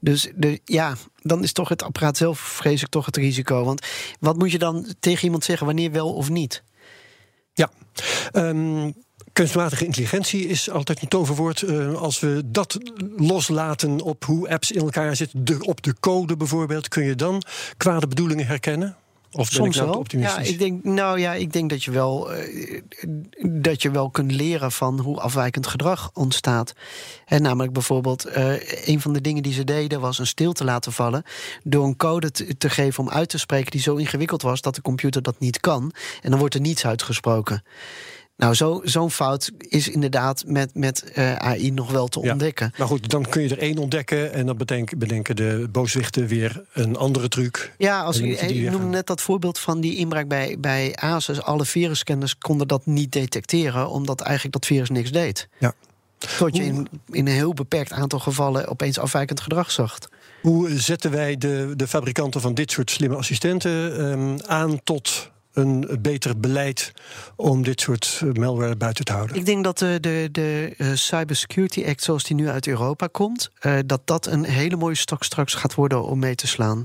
Dus 0.01 0.31
de, 0.35 0.59
ja, 0.65 0.95
dan 1.21 1.43
is 1.43 1.51
toch 1.53 1.69
het 1.69 1.83
apparaat 1.83 2.17
zelf, 2.17 2.39
vrees 2.39 2.81
ik 2.81 2.89
toch 2.89 3.05
het 3.05 3.17
risico. 3.17 3.63
Want 3.63 3.85
wat 4.19 4.37
moet 4.37 4.51
je 4.51 4.59
dan 4.59 4.85
tegen 4.99 5.23
iemand 5.23 5.43
zeggen, 5.43 5.65
wanneer 5.65 5.91
wel 5.91 6.13
of 6.13 6.29
niet? 6.29 6.63
Ja. 7.53 7.69
Ehm, 8.31 8.91
kunstmatige 9.35 9.85
intelligentie 9.85 10.47
is 10.47 10.69
altijd 10.69 11.01
een 11.01 11.07
toverwoord. 11.07 11.61
Eh, 11.61 11.93
als 11.93 12.19
we 12.19 12.41
dat 12.45 12.77
loslaten 13.17 14.01
op 14.01 14.25
hoe 14.25 14.49
apps 14.49 14.71
in 14.71 14.81
elkaar 14.81 15.15
zitten, 15.15 15.45
de, 15.45 15.57
op 15.61 15.81
de 15.81 15.95
code 15.99 16.37
bijvoorbeeld, 16.37 16.87
kun 16.87 17.03
je 17.03 17.15
dan 17.15 17.43
kwade 17.77 18.07
bedoelingen 18.07 18.47
herkennen? 18.47 18.95
Of 19.31 19.49
ben 19.49 19.55
Soms 19.55 19.67
ik 19.67 19.75
nou 19.75 19.85
te 19.85 19.91
wel. 19.91 19.99
optimistisch? 19.99 20.47
Ja, 20.47 20.53
ik 20.53 20.59
denk, 20.59 20.83
nou 20.83 21.19
ja, 21.19 21.33
ik 21.33 21.53
denk 21.53 21.69
dat 21.69 21.83
je 21.83 21.91
wel 21.91 22.33
eh, 22.33 22.81
dat 23.41 23.81
je 23.81 23.91
wel 23.91 24.09
kunt 24.09 24.31
leren 24.31 24.71
van 24.71 24.99
hoe 24.99 25.19
afwijkend 25.19 25.67
gedrag 25.67 26.09
ontstaat. 26.13 26.73
En 27.25 27.41
namelijk 27.41 27.73
bijvoorbeeld, 27.73 28.25
eh, 28.25 28.87
een 28.87 29.01
van 29.01 29.13
de 29.13 29.21
dingen 29.21 29.43
die 29.43 29.53
ze 29.53 29.63
deden 29.63 29.99
was 29.99 30.19
een 30.19 30.27
stilte 30.27 30.63
laten 30.63 30.91
vallen. 30.91 31.23
Door 31.63 31.85
een 31.85 31.97
code 31.97 32.31
te, 32.31 32.57
te 32.57 32.69
geven 32.69 33.03
om 33.03 33.09
uit 33.09 33.29
te 33.29 33.37
spreken 33.37 33.71
die 33.71 33.81
zo 33.81 33.95
ingewikkeld 33.95 34.41
was 34.41 34.61
dat 34.61 34.75
de 34.75 34.81
computer 34.81 35.21
dat 35.21 35.39
niet 35.39 35.59
kan. 35.59 35.93
En 36.21 36.29
dan 36.29 36.39
wordt 36.39 36.55
er 36.55 36.61
niets 36.61 36.85
uitgesproken. 36.85 37.63
Nou, 38.37 38.53
zo- 38.53 38.81
zo'n 38.83 39.11
fout 39.11 39.51
is 39.57 39.87
inderdaad 39.89 40.43
met, 40.47 40.73
met 40.73 41.11
eh, 41.13 41.35
AI 41.35 41.71
nog 41.71 41.91
wel 41.91 42.07
te 42.07 42.19
Ja. 42.19 42.31
ontdekken. 42.31 42.71
Maar 42.77 42.87
goed, 42.87 43.09
dan 43.09 43.25
kun 43.29 43.41
je 43.41 43.49
er 43.49 43.57
één 43.59 43.77
ontdekken 43.77 44.33
en 44.33 44.45
dan 44.45 44.57
bedenken, 44.57 44.97
bedenken 44.97 45.35
de 45.35 45.67
booswichten 45.71 46.27
weer 46.27 46.63
een 46.73 46.95
andere 46.97 47.27
truc. 47.27 47.73
Ja, 47.77 48.01
als 48.01 48.17
ik, 48.19 48.39
weer 48.39 48.71
noemde 48.71 48.87
net 48.87 49.07
dat 49.07 49.21
voorbeeld 49.21 49.59
van 49.59 49.81
die 49.81 49.95
inbraak 49.95 50.27
bij, 50.27 50.57
bij 50.59 50.95
Asus. 50.95 51.41
Alle 51.41 51.65
virusscanners 51.65 52.37
konden 52.37 52.67
dat 52.67 52.85
niet 52.85 53.11
detecteren, 53.11 53.89
omdat 53.89 54.21
eigenlijk 54.21 54.53
dat 54.53 54.65
virus 54.65 54.89
niks 54.89 55.11
deed. 55.11 55.47
Ja. 55.59 55.73
Tot 56.37 56.55
je 56.55 56.63
in, 56.63 56.87
in 57.11 57.27
een 57.27 57.33
heel 57.33 57.53
beperkt 57.53 57.91
aantal 57.91 58.19
gevallen 58.19 58.67
opeens 58.67 58.99
afwijkend 58.99 59.39
gedrag 59.39 59.71
zag. 59.71 59.97
Hoe 60.41 60.79
zetten 60.79 61.11
wij 61.11 61.37
de, 61.37 61.73
de 61.75 61.87
fabrikanten 61.87 62.41
van 62.41 62.53
dit 62.53 62.71
soort 62.71 62.91
slimme 62.91 63.15
assistenten 63.15 63.97
ehm, 63.97 64.37
aan 64.51 64.79
tot 64.83 65.31
een 65.55 65.97
beter 66.01 66.39
beleid 66.39 66.91
om 67.35 67.63
dit 67.63 67.81
soort 67.81 68.21
eh, 68.23 68.31
malware 68.31 68.75
buiten 68.75 69.05
te 69.05 69.11
houden? 69.13 69.35
Ik 69.35 69.45
denk 69.45 69.63
dat 69.63 69.77
de, 69.77 69.97
de, 70.01 70.29
de 70.31 70.73
eh, 70.77 70.87
Cybersecurity 70.93 71.83
Act, 71.87 72.03
zoals 72.03 72.23
die 72.23 72.35
nu 72.35 72.49
uit 72.49 72.67
Europa 72.67 73.07
komt, 73.11 73.49
eh, 73.59 73.77
dat 73.85 74.01
dat 74.05 74.25
een 74.25 74.43
hele 74.43 74.75
mooie 74.75 74.95
stok 74.95 75.23
straks 75.23 75.53
gaat 75.53 75.73
worden 75.75 76.03
om 76.03 76.19
mee 76.19 76.35
te 76.35 76.47
slaan. 76.47 76.83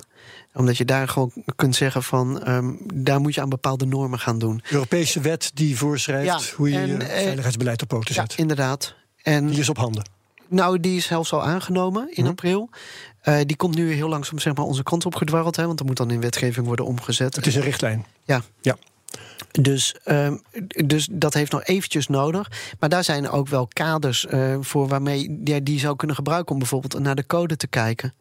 Omdat 0.55 0.77
je 0.77 0.85
daar 0.85 1.09
gewoon 1.09 1.33
kunt 1.57 1.77
zeggen 1.77 2.03
van, 2.03 2.43
ehm, 2.45 2.73
daar 2.95 3.21
moet 3.21 3.35
je 3.35 3.41
aan 3.41 3.49
bepaalde 3.49 3.87
normen 3.87 4.19
gaan 4.19 4.39
doen. 4.39 4.63
Europese 4.71 5.21
wet 5.21 5.51
die 5.55 5.77
voorschrijft 5.79 6.27
Ja, 6.27 6.57
hoe 6.57 6.71
je 6.71 6.79
en, 6.79 6.89
je 6.89 7.01
veiligheidsbeleid 7.05 7.83
op 7.83 7.89
poten 7.89 8.15
Ja, 8.15 8.21
zet. 8.21 8.39
inderdaad. 8.39 8.95
En 9.23 9.47
Die 9.47 9.59
is 9.59 9.69
op 9.69 9.77
handen. 9.77 10.05
Nou, 10.49 10.81
die 10.81 10.97
is 10.97 11.07
zelfs 11.07 11.33
al 11.33 11.43
aangenomen 11.45 12.09
in 12.17 12.23
Mhm. 12.23 12.31
april. 12.31 12.71
Eh, 13.21 13.39
die 13.47 13.57
komt 13.57 13.75
nu 13.75 13.93
heel 13.93 14.09
langzaam 14.09 14.39
zeg 14.39 14.55
maar, 14.55 14.65
onze 14.65 14.83
kant 14.83 15.07
op 15.07 15.15
gedwarreld. 15.15 15.57
Hè, 15.57 15.67
want 15.67 15.81
er 15.81 15.87
moet 15.87 15.97
dan 15.97 16.11
in 16.11 16.21
wetgeving 16.21 16.67
worden 16.67 16.85
omgezet. 16.85 17.37
Het 17.37 17.47
is 17.47 17.55
een 17.55 17.63
richtlijn. 17.63 18.07
Ja. 18.25 18.43
Ja. 18.61 18.77
Dus, 19.51 19.95
ehm, 20.05 20.37
dus 20.87 21.09
dat 21.11 21.35
heeft 21.35 21.53
nog 21.53 21.65
eventjes 21.65 22.07
nodig. 22.07 22.51
Maar 22.79 22.89
daar 22.89 23.05
zijn 23.05 23.29
ook 23.29 23.49
wel 23.49 23.69
kaders 23.73 24.27
eh, 24.27 24.57
voor 24.61 24.89
waarmee 24.89 25.41
je 25.45 25.63
die 25.63 25.79
zou 25.79 25.97
kunnen 25.97 26.17
gebruiken... 26.17 26.53
om 26.53 26.59
bijvoorbeeld 26.59 26.99
naar 27.03 27.15
de 27.15 27.27
code 27.27 27.57
te 27.57 27.67
kijken. 27.67 28.15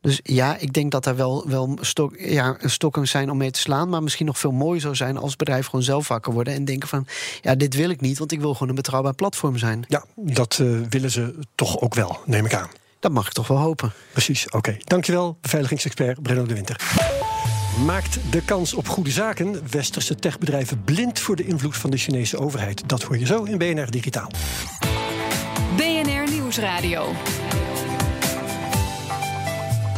Dus 0.00 0.20
ja, 0.22 0.56
ik 0.56 0.72
denk 0.72 0.90
dat 0.90 1.04
daar 1.04 1.16
wel, 1.16 1.48
wel 1.48 1.78
stok, 1.80 2.16
ja, 2.18 2.56
stokken 2.60 3.08
zijn 3.08 3.30
om 3.30 3.36
mee 3.36 3.50
te 3.50 3.60
slaan. 3.60 3.88
Maar 3.88 4.02
misschien 4.02 4.26
nog 4.26 4.38
veel 4.38 4.52
mooier 4.52 4.80
zou 4.80 4.94
zijn 4.94 5.16
als 5.16 5.36
bedrijven 5.36 5.70
gewoon 5.70 5.84
zelf 5.84 6.08
wakker 6.08 6.32
worden... 6.32 6.54
en 6.54 6.64
denken 6.64 6.88
van, 6.88 7.06
ja, 7.40 7.54
dit 7.54 7.74
wil 7.74 7.90
ik 7.90 8.00
niet, 8.00 8.18
want 8.18 8.32
ik 8.32 8.40
wil 8.40 8.52
gewoon 8.52 8.68
een 8.68 8.74
betrouwbaar 8.74 9.14
platform 9.14 9.58
zijn. 9.58 9.84
Ja, 9.88 10.04
dat 10.14 10.58
eh, 10.60 10.80
willen 10.88 11.10
ze 11.10 11.34
toch 11.54 11.80
ook 11.80 11.94
wel, 11.94 12.18
neem 12.24 12.44
ik 12.44 12.54
aan. 12.54 12.68
Dat 13.06 13.14
mag 13.14 13.26
ik 13.26 13.32
toch 13.32 13.46
wel 13.46 13.58
hopen. 13.58 13.92
Precies, 14.12 14.50
oké. 14.50 14.76
Dankjewel, 14.84 15.38
beveiligingsexpert 15.40 16.22
Brenno 16.22 16.46
de 16.46 16.54
Winter. 16.54 16.80
Maakt 17.84 18.18
de 18.30 18.42
kans 18.44 18.74
op 18.74 18.88
goede 18.88 19.10
zaken 19.10 19.62
westerse 19.70 20.14
techbedrijven 20.14 20.84
blind 20.84 21.18
voor 21.18 21.36
de 21.36 21.44
invloed 21.44 21.76
van 21.76 21.90
de 21.90 21.96
Chinese 21.96 22.38
overheid? 22.38 22.88
Dat 22.88 23.02
hoor 23.02 23.18
je 23.18 23.26
zo 23.26 23.42
in 23.44 23.58
BNR 23.58 23.90
Digitaal. 23.90 24.30
BNR 25.76 26.30
Nieuwsradio. 26.30 27.12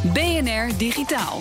BNR 0.02 0.76
Digitaal. 0.76 1.40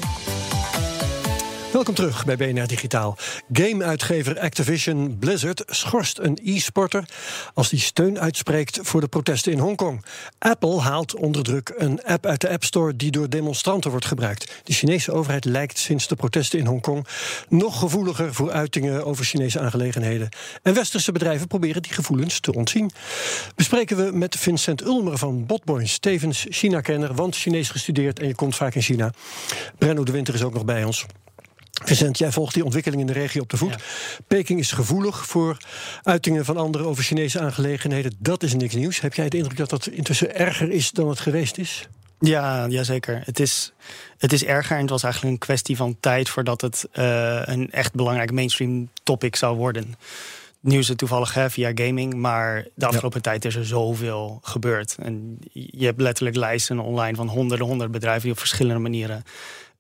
Welkom 1.77 1.95
terug 1.95 2.25
bij 2.25 2.37
BNR 2.37 2.67
Digitaal. 2.67 3.17
Gameuitgever 3.51 4.39
Activision 4.39 5.17
Blizzard 5.19 5.63
schorst 5.65 6.19
een 6.19 6.39
e-sporter 6.43 7.05
als 7.53 7.69
die 7.69 7.79
steun 7.79 8.19
uitspreekt 8.19 8.79
voor 8.81 9.01
de 9.01 9.07
protesten 9.07 9.51
in 9.51 9.59
Hongkong. 9.59 10.05
Apple 10.39 10.79
haalt 10.79 11.15
onder 11.15 11.43
druk 11.43 11.73
een 11.75 12.03
app 12.03 12.25
uit 12.25 12.41
de 12.41 12.49
App 12.49 12.63
Store 12.63 12.95
die 12.95 13.11
door 13.11 13.29
demonstranten 13.29 13.91
wordt 13.91 14.05
gebruikt. 14.05 14.61
De 14.63 14.73
Chinese 14.73 15.11
overheid 15.11 15.45
lijkt 15.45 15.77
sinds 15.77 16.07
de 16.07 16.15
protesten 16.15 16.59
in 16.59 16.65
Hongkong 16.65 17.07
nog 17.49 17.79
gevoeliger 17.79 18.33
voor 18.33 18.51
uitingen 18.51 19.05
over 19.05 19.25
Chinese 19.25 19.59
aangelegenheden. 19.59 20.29
En 20.63 20.73
westerse 20.73 21.11
bedrijven 21.11 21.47
proberen 21.47 21.81
die 21.81 21.93
gevoelens 21.93 22.39
te 22.39 22.53
ontzien. 22.53 22.91
Bespreken 23.55 23.97
we 23.97 24.17
met 24.17 24.37
Vincent 24.37 24.81
Ulmer 24.81 25.17
van 25.17 25.45
Botboins, 25.45 25.99
tevens 25.99 26.45
China-kenner, 26.49 27.13
want 27.13 27.35
Chinees 27.35 27.69
gestudeerd 27.69 28.19
en 28.19 28.27
je 28.27 28.35
komt 28.35 28.55
vaak 28.55 28.75
in 28.75 28.81
China. 28.81 29.11
Brenno 29.77 30.03
de 30.03 30.11
Winter 30.11 30.33
is 30.33 30.43
ook 30.43 30.53
nog 30.53 30.65
bij 30.65 30.83
ons. 30.83 31.05
Vincent, 31.83 32.17
jij 32.17 32.31
volgt 32.31 32.53
die 32.53 32.63
ontwikkeling 32.63 33.01
in 33.01 33.07
de 33.07 33.13
regio 33.13 33.41
op 33.41 33.49
de 33.49 33.57
voet. 33.57 33.75
Peking 34.27 34.59
is 34.59 34.71
gevoelig 34.71 35.25
voor 35.25 35.57
uitingen 36.03 36.45
van 36.45 36.57
anderen 36.57 36.87
over 36.87 37.03
Chinese 37.03 37.39
aangelegenheden. 37.39 38.15
Dat 38.19 38.43
is 38.43 38.53
niks 38.53 38.75
nieuws. 38.75 39.01
Heb 39.01 39.13
jij 39.13 39.29
de 39.29 39.37
indruk 39.37 39.57
dat 39.57 39.69
dat 39.69 39.87
intussen 39.87 40.35
erger 40.35 40.71
is 40.71 40.91
dan 40.91 41.09
het 41.09 41.19
geweest 41.19 41.57
is? 41.57 41.87
Ja, 42.19 42.65
ja 42.65 42.83
zeker. 42.83 43.21
Het 43.25 43.39
is, 43.39 43.73
het 44.17 44.33
is 44.33 44.43
erger 44.43 44.75
en 44.75 44.81
het 44.81 44.89
was 44.89 45.03
eigenlijk 45.03 45.33
een 45.33 45.39
kwestie 45.39 45.75
van 45.75 45.97
tijd 45.99 46.29
voordat 46.29 46.61
het 46.61 46.87
eh, 46.91 47.41
een 47.43 47.71
echt 47.71 47.93
belangrijk 47.93 48.31
mainstream 48.31 48.89
topic 49.03 49.35
zou 49.35 49.57
worden. 49.57 49.95
Nu 50.59 50.77
is 50.77 50.87
het 50.87 50.97
toevallig 50.97 51.33
hè, 51.33 51.49
via 51.49 51.71
gaming, 51.75 52.13
maar 52.13 52.67
de 52.75 52.85
afgelopen 52.85 53.21
tijd 53.21 53.45
is 53.45 53.55
er 53.55 53.65
zoveel 53.65 54.39
gebeurd. 54.41 54.95
En 54.99 55.39
je 55.53 55.85
hebt 55.85 56.01
letterlijk 56.01 56.35
lijsten 56.35 56.79
online 56.79 57.15
van 57.15 57.27
honderden, 57.27 57.67
honderden 57.67 57.91
bedrijven 57.91 58.21
die 58.21 58.31
op 58.31 58.39
verschillende 58.39 58.81
manieren 58.81 59.23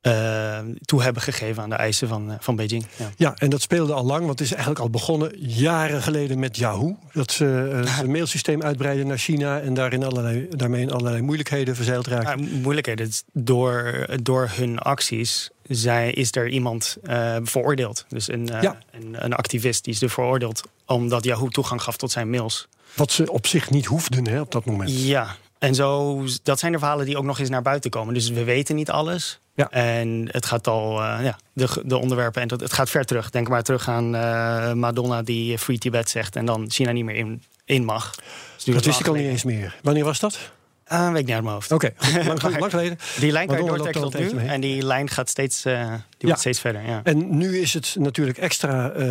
eh, 0.01 0.59
toe 0.85 1.01
hebben 1.03 1.21
gegeven 1.21 1.63
aan 1.63 1.69
de 1.69 1.75
eisen 1.75 2.07
van, 2.07 2.31
eh, 2.31 2.37
van 2.39 2.55
Beijing. 2.55 2.85
Ja. 2.97 3.09
Ja, 3.15 3.33
en 3.37 3.49
dat 3.49 3.61
speelde 3.61 3.93
al 3.93 4.05
lang, 4.05 4.19
want 4.25 4.31
het 4.39 4.47
is 4.47 4.51
eigenlijk 4.51 4.79
al 4.81 4.89
begonnen 4.89 5.31
jaren 5.39 6.01
geleden 6.01 6.39
met 6.39 6.57
Yahoo. 6.57 6.97
Dat 7.13 7.31
ze 7.31 7.81
eh, 7.85 7.99
een 8.01 8.11
mailsysteem 8.11 8.61
uitbreiden 8.63 9.07
naar 9.07 9.17
China 9.17 9.59
en 9.59 9.73
daarin 9.73 10.03
allerlei, 10.03 10.47
daarmee 10.51 10.81
in 10.81 10.91
allerlei 10.91 11.21
moeilijkheden 11.21 11.75
verzeild 11.75 12.07
raakten. 12.07 12.43
Ja, 12.43 12.59
moeilijkheden. 12.61 13.05
Het 13.05 13.13
is 13.13 13.23
Door, 13.33 14.07
door 14.23 14.49
hun 14.55 14.79
acties 14.79 15.49
zij, 15.67 16.11
is 16.11 16.35
er 16.35 16.49
iemand 16.49 16.97
eh, 17.03 17.35
veroordeeld. 17.43 18.05
Dus 18.09 18.31
een, 18.31 18.49
eh, 18.49 18.61
Ja. 18.61 18.77
een, 18.91 19.15
een 19.25 19.33
activist 19.33 19.83
die 19.83 19.93
is 19.93 20.01
er 20.01 20.09
veroordeeld 20.09 20.61
omdat 20.85 21.23
Yahoo 21.23 21.47
toegang 21.47 21.81
gaf 21.81 21.97
tot 21.97 22.11
zijn 22.11 22.29
mails. 22.29 22.67
Wat 22.93 23.11
ze 23.11 23.31
op 23.31 23.47
zich 23.47 23.69
niet 23.69 23.85
hoefden 23.85 24.27
hè, 24.27 24.41
op 24.41 24.51
dat 24.51 24.65
moment. 24.65 25.03
Ja, 25.05 25.35
en 25.59 25.75
zo, 25.75 26.23
dat 26.43 26.59
zijn 26.59 26.71
de 26.71 26.77
verhalen 26.77 27.05
die 27.05 27.17
ook 27.17 27.23
nog 27.23 27.39
eens 27.39 27.49
naar 27.49 27.61
buiten 27.61 27.89
komen. 27.89 28.13
Dus 28.13 28.29
we 28.29 28.43
weten 28.43 28.75
niet 28.75 28.89
alles. 28.89 29.39
Ja. 29.55 29.69
En 29.69 30.27
het 30.31 30.45
gaat 30.45 30.67
al, 30.67 31.01
eh, 31.01 31.23
ja, 31.23 31.37
de, 31.53 31.81
de 31.85 31.97
onderwerpen, 31.97 32.41
en 32.41 32.47
dat, 32.47 32.59
het 32.59 32.73
gaat 32.73 32.89
ver 32.89 33.05
terug. 33.05 33.29
Denk 33.29 33.47
maar 33.47 33.63
terug 33.63 33.89
aan 33.89 34.15
eh, 34.15 34.73
Madonna 34.73 35.21
die 35.21 35.57
Free 35.57 35.77
Tibet 35.77 36.09
zegt 36.09 36.35
en 36.35 36.45
dan 36.45 36.65
China 36.69 36.91
niet 36.91 37.05
meer 37.05 37.15
in, 37.15 37.43
in 37.65 37.85
mag. 37.85 38.15
Dus 38.55 38.65
Dat 38.65 38.75
is 38.75 38.85
wist 38.85 38.99
ik 38.99 39.07
al 39.07 39.13
niet 39.13 39.27
eens 39.27 39.43
meer. 39.43 39.75
Wanneer 39.81 40.03
was 40.03 40.19
dat? 40.19 40.51
Uh, 40.91 41.11
weet 41.11 41.19
ik 41.19 41.25
niet 41.25 41.35
uit 41.35 41.43
mijn 41.43 41.55
hoofd. 41.55 41.71
Oké, 41.71 41.93
lang, 42.59 42.69
geleden. 42.69 42.97
Die 43.19 43.31
lijn 43.31 43.47
kan 43.47 43.57
je 43.57 43.65
doortrekken 43.65 44.01
tot 44.01 44.15
een 44.15 44.35
nu. 44.35 44.47
En 44.47 44.61
die 44.61 44.83
lijn 44.83 45.09
gaat 45.09 45.29
steeds, 45.29 45.65
eh, 45.65 45.89
die 45.89 45.99
wordt 46.19 46.39
steeds 46.39 46.59
verder. 46.59 46.85
Ja. 46.85 47.01
En 47.03 47.37
nu 47.37 47.59
is 47.59 47.73
het 47.73 47.95
natuurlijk 47.99 48.37
extra 48.37 48.89
eh, 48.89 49.05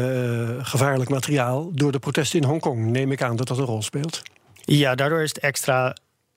gevaarlijk 0.58 1.10
materiaal 1.10 1.70
door 1.72 1.92
de 1.92 1.98
protesten 1.98 2.40
in 2.40 2.48
Hongkong. 2.48 2.86
Neem 2.86 3.12
ik 3.12 3.22
aan 3.22 3.36
dat 3.36 3.46
dat 3.46 3.58
een 3.58 3.64
rol 3.64 3.82
speelt. 3.82 4.22
ja, 4.54 4.94
daardoor 4.94 5.22
is 5.22 5.28
het 5.28 5.38
extra 5.38 5.96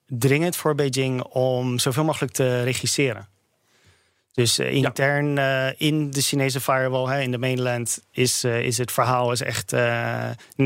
dringend 0.10 0.56
voor 0.56 0.76
Beijing 0.76 1.24
om 1.24 1.80
zoveel 1.80 2.04
mogelijk 2.04 2.34
te 2.34 2.64
regisseren. 2.64 3.28
Dus 4.40 4.60
eh, 4.60 4.72
intern 4.72 5.38
eh, 5.38 5.68
in 5.78 6.12
de 6.12 6.22
Chinese 6.22 6.60
firewall, 6.60 7.14
hè, 7.14 7.22
in 7.22 7.32
de 7.32 7.38
mainland, 7.38 8.00
is, 8.12 8.44
eh, 8.44 8.60
is 8.60 8.78
het 8.78 8.92
verhaal 8.92 9.32
is 9.32 9.42
echt. 9.42 9.70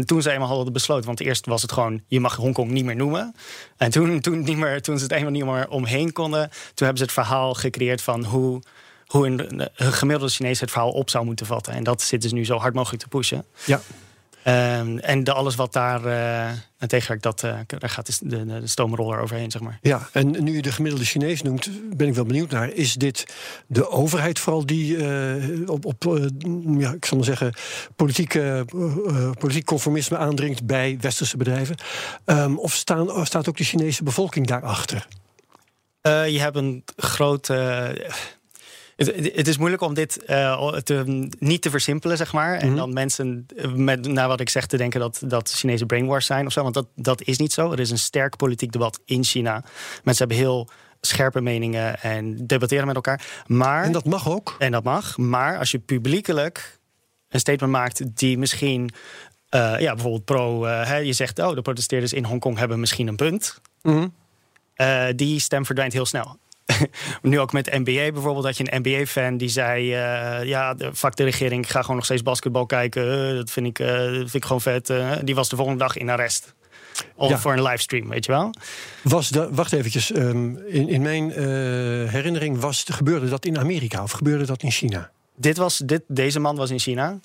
toen 0.06 0.22
ze 0.22 0.32
eenmaal 0.32 0.48
hadden 0.48 0.74
besloten, 0.74 1.06
want 1.06 1.20
eerst 1.20 1.46
was 1.46 1.62
het 1.62 1.72
gewoon: 1.72 2.02
je 2.08 2.20
mag 2.20 2.36
Hongkong 2.36 2.72
niet 2.72 2.86
meer 2.86 2.96
noemen. 2.96 3.36
En 3.78 3.92
toen, 3.92 4.20
toen, 4.20 4.44
niet 4.44 4.58
meer, 4.58 4.82
toen 4.82 4.98
ze 4.98 5.04
het 5.04 5.12
eenmaal 5.14 5.32
niet 5.32 5.46
meer 5.46 5.70
omheen 5.70 6.12
konden, 6.12 6.50
toen 6.50 6.88
hebben 6.88 6.98
ze 6.98 7.04
het 7.04 7.14
verhaal 7.14 7.54
gecreëerd 7.54 8.02
van 8.02 8.24
hoe, 8.24 8.62
hoe 9.06 9.28
een, 9.28 9.70
een 9.76 9.94
gemiddelde 9.94 10.34
Chinees 10.34 10.60
het 10.60 10.72
verhaal 10.72 10.92
op 10.92 11.10
zou 11.10 11.26
moeten 11.26 11.46
vatten. 11.46 11.74
En 11.74 11.84
dat 11.84 12.02
zit 12.02 12.22
dus 12.22 12.32
nu 12.32 12.46
zo 12.46 12.58
hard 12.58 12.74
mogelijk 12.74 13.04
te 13.04 13.10
pushen. 13.10 13.46
Ja. 13.66 13.82
Ehm, 14.44 14.98
en 14.98 15.24
de, 15.24 15.34
alles 15.34 15.56
wat 15.56 15.74
daar 15.74 16.06
uh, 16.06 16.88
tegen 16.88 17.08
werkt, 17.08 17.24
dat, 17.24 17.44
uh, 17.44 17.60
daar 17.68 17.90
gaat 17.90 18.20
de, 18.30 18.46
de, 18.46 18.68
stoomroller 18.68 19.20
overheen, 19.20 19.52
zeg 19.52 19.62
maar. 19.62 19.80
Ja, 19.82 20.10
en 20.12 20.44
nu 20.44 20.56
je 20.56 20.62
de 20.62 20.72
gemiddelde 20.72 21.06
Chinees 21.06 21.42
noemt, 21.42 21.70
ben 21.98 22.08
ik 22.08 22.14
wel 22.14 22.26
benieuwd 22.26 22.52
naar. 22.52 22.70
Is 22.72 22.94
dit 22.94 23.34
de 23.68 23.90
overheid 23.90 24.40
vooral 24.40 24.66
die 24.66 24.98
uh, 24.98 25.70
op, 25.70 25.86
op 25.86 26.04
ja, 26.78 26.92
ik 26.92 27.06
zal 27.06 27.18
maar 27.18 27.26
zeggen, 27.26 27.54
politiek, 27.96 28.40
politiek 29.40 29.66
conformisme 29.66 30.18
aandringt 30.18 30.66
bij 30.66 30.98
westerse 31.02 31.38
bedrijven? 31.38 31.76
Um, 32.26 32.60
of 32.60 32.74
staan, 32.74 33.26
staat 33.26 33.50
ook 33.50 33.58
de 33.58 33.64
Chinese 33.64 34.04
bevolking 34.04 34.48
daarachter? 34.48 35.08
je 36.02 36.40
hebt 36.40 36.56
een 36.56 36.84
grote 36.96 37.96
het, 39.08 39.48
is 39.48 39.58
moeilijk 39.58 39.82
om 39.82 39.94
dit 39.94 40.24
uh, 40.28 40.74
te, 40.74 41.28
niet 41.40 41.62
te 41.62 41.70
versimpelen, 41.70 42.18
zeg 42.18 42.34
maar. 42.34 42.56
En 42.56 42.68
mhm. 42.68 42.76
dan 42.76 42.94
mensen, 42.94 43.46
met, 43.76 44.08
naar 44.08 44.28
wat 44.28 44.40
ik 44.40 44.50
zeg, 44.50 44.66
te 44.66 44.78
denken 44.78 45.00
dat, 45.00 45.22
dat 45.26 45.52
Chinese 45.52 45.86
brainwash 45.86 46.26
zijn 46.26 46.46
of 46.46 46.52
zo. 46.52 46.62
Want 46.62 46.74
dat, 46.74 46.88
dat 46.96 47.22
is 47.22 47.38
niet 47.38 47.54
zo. 47.54 47.72
Er 47.72 47.80
is 47.80 47.92
een 47.92 47.98
sterk 47.98 48.36
politiek 48.36 48.72
debat 48.72 49.00
in 49.06 49.24
China. 49.24 49.64
Mensen 50.04 50.28
hebben 50.28 50.46
heel 50.46 50.70
scherpe 51.02 51.42
meningen 51.42 52.02
en 52.02 52.48
debatteren 52.48 52.88
met 52.88 52.96
elkaar. 52.96 53.26
Maar, 53.48 53.84
en 53.84 53.92
dat 53.92 54.06
mag 54.06 54.30
ook? 54.30 54.56
En 54.60 54.72
dat 54.72 54.84
mag. 54.84 55.18
Maar 55.18 55.58
als 55.58 55.72
je 55.72 55.80
publiekelijk 55.80 56.80
een 57.30 57.40
statement 57.40 57.72
maakt 57.72 58.18
die 58.18 58.38
misschien... 58.38 58.90
Uh, 59.50 59.80
ja, 59.80 59.94
bijvoorbeeld 59.94 60.26
pro... 60.26 60.66
Uh, 60.66 61.04
je 61.04 61.14
zegt, 61.14 61.40
oh, 61.40 61.56
de 61.56 61.62
protesteerders 61.62 62.14
in 62.14 62.24
Hongkong 62.24 62.58
hebben 62.58 62.80
misschien 62.80 63.08
een 63.08 63.16
punt. 63.16 63.62
Mhm. 63.82 64.08
die 65.16 65.40
stem 65.40 65.66
verdwijnt 65.66 65.94
heel 65.94 66.06
snel. 66.06 66.38
nu 67.22 67.40
ook 67.40 67.54
met 67.54 67.72
NBA 67.72 68.12
bijvoorbeeld, 68.12 68.46
dat 68.46 68.58
je 68.58 68.72
een 68.72 68.82
NBA-fan 68.82 69.38
die 69.38 69.50
zei: 69.50 69.84
uh, 69.86 70.44
Ja, 70.44 70.76
fuck 70.94 71.16
de 71.16 71.24
regering, 71.24 71.64
ik 71.64 71.70
ga 71.70 71.82
gewoon 71.82 71.96
nog 71.96 72.06
steeds 72.06 72.22
basketbal 72.22 72.66
kijken. 72.66 73.30
Uh, 73.30 73.36
dat, 73.36 73.52
vind 73.52 73.68
ik, 73.68 73.80
uh, 73.80 73.88
dat 73.88 74.14
vind 74.14 74.34
ik 74.34 74.46
gewoon 74.46 74.62
vet. 74.62 74.94
die 75.24 75.36
was 75.36 75.50
de 75.50 75.56
volgende 75.56 75.80
dag 75.80 75.98
in 75.98 76.10
arrest. 76.10 76.54
Of 77.16 77.42
voor 77.42 77.54
een 77.54 77.64
livestream, 77.64 78.10
weet 78.10 78.26
je 78.26 78.32
wel? 78.32 78.54
Was 79.02 79.30
de, 79.30 79.50
wacht 79.52 79.74
eventjes, 79.74 80.16
um, 80.16 80.58
in, 80.68 80.90
in 80.90 81.02
mijn 81.02 81.32
herinnering 82.10 82.60
was, 82.60 82.86
gebeurde 82.92 83.30
dat 83.30 83.46
in 83.46 83.60
Amerika 83.60 84.04
of 84.04 84.12
gebeurde 84.12 84.46
dat 84.46 84.64
in 84.64 84.72
China? 84.72 85.12
Dit 85.36 85.58
was, 85.58 85.78
dit, 85.78 86.02
deze 86.08 86.40
man 86.40 86.56
was 86.56 86.70
in 86.70 86.80
China. 86.80 87.20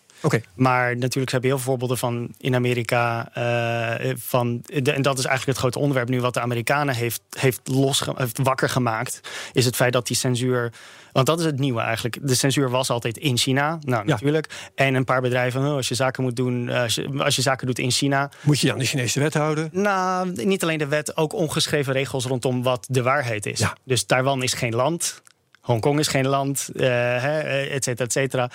Maar 0.54 0.96
natuurlijk 0.96 1.32
heb 1.32 1.42
je 1.42 1.48
heel 1.48 1.58
veel 1.58 1.66
voorbeelden 1.66 1.98
van 1.98 2.34
in 2.38 2.54
Amerika. 2.54 3.30
Uh, 3.38 4.12
van, 4.16 4.62
en 4.66 5.02
dat 5.02 5.18
is 5.18 5.24
eigenlijk 5.24 5.46
het 5.46 5.56
grote 5.56 5.78
onderwerp 5.78 6.08
nu, 6.08 6.20
wat 6.20 6.34
de 6.34 6.40
Amerikanen 6.40 6.94
heeft, 6.94 7.20
heeft, 7.38 7.60
los, 7.64 8.02
heeft 8.14 8.38
wakker 8.42 8.68
gemaakt. 8.68 9.20
Is 9.52 9.64
het 9.64 9.76
feit 9.76 9.92
dat 9.92 10.06
die 10.06 10.16
censuur. 10.16 10.72
Want 11.12 11.26
dat 11.26 11.38
is 11.38 11.44
het 11.44 11.58
nieuwe 11.58 11.80
eigenlijk. 11.80 12.18
De 12.22 12.34
censuur 12.34 12.70
was 12.70 12.90
altijd 12.90 13.16
in 13.18 13.36
China. 13.36 13.78
Nou, 13.80 14.06
natuurlijk. 14.06 14.70
En 14.74 14.94
een 14.94 15.04
paar 15.04 15.20
bedrijven, 15.20 15.60
oh, 15.60 15.74
als 15.74 15.88
je 15.88 15.94
zaken 15.94 16.22
moet 16.22 16.36
doen, 16.36 16.68
als 16.68 16.94
je, 16.94 17.08
als 17.18 17.36
je 17.36 17.42
zaken 17.42 17.66
doet 17.66 17.78
in 17.78 17.90
China. 17.90 18.30
Moet 18.40 18.60
je 18.60 18.72
aan 18.72 18.78
de 18.78 18.84
Chinese 18.84 19.20
wet 19.20 19.34
houden? 19.34 19.68
Nou, 19.72 20.32
niet 20.44 20.62
alleen 20.62 20.78
de 20.78 20.86
wet, 20.86 21.16
ook 21.16 21.32
ongeschreven 21.32 21.92
regels 21.92 22.24
rondom 22.24 22.62
wat 22.62 22.86
de 22.90 23.02
waarheid 23.02 23.46
is. 23.46 23.58
Ja. 23.58 23.76
Dus 23.84 24.04
Taiwan 24.04 24.42
is 24.42 24.52
geen 24.52 24.74
land. 24.74 25.22
Hongkong 25.68 25.98
is 25.98 26.08
geen 26.08 26.26
land, 26.26 26.70
uh, 26.74 27.74
et 27.74 27.84
cetera, 27.84 28.04
et 28.04 28.12
cetera. 28.12 28.50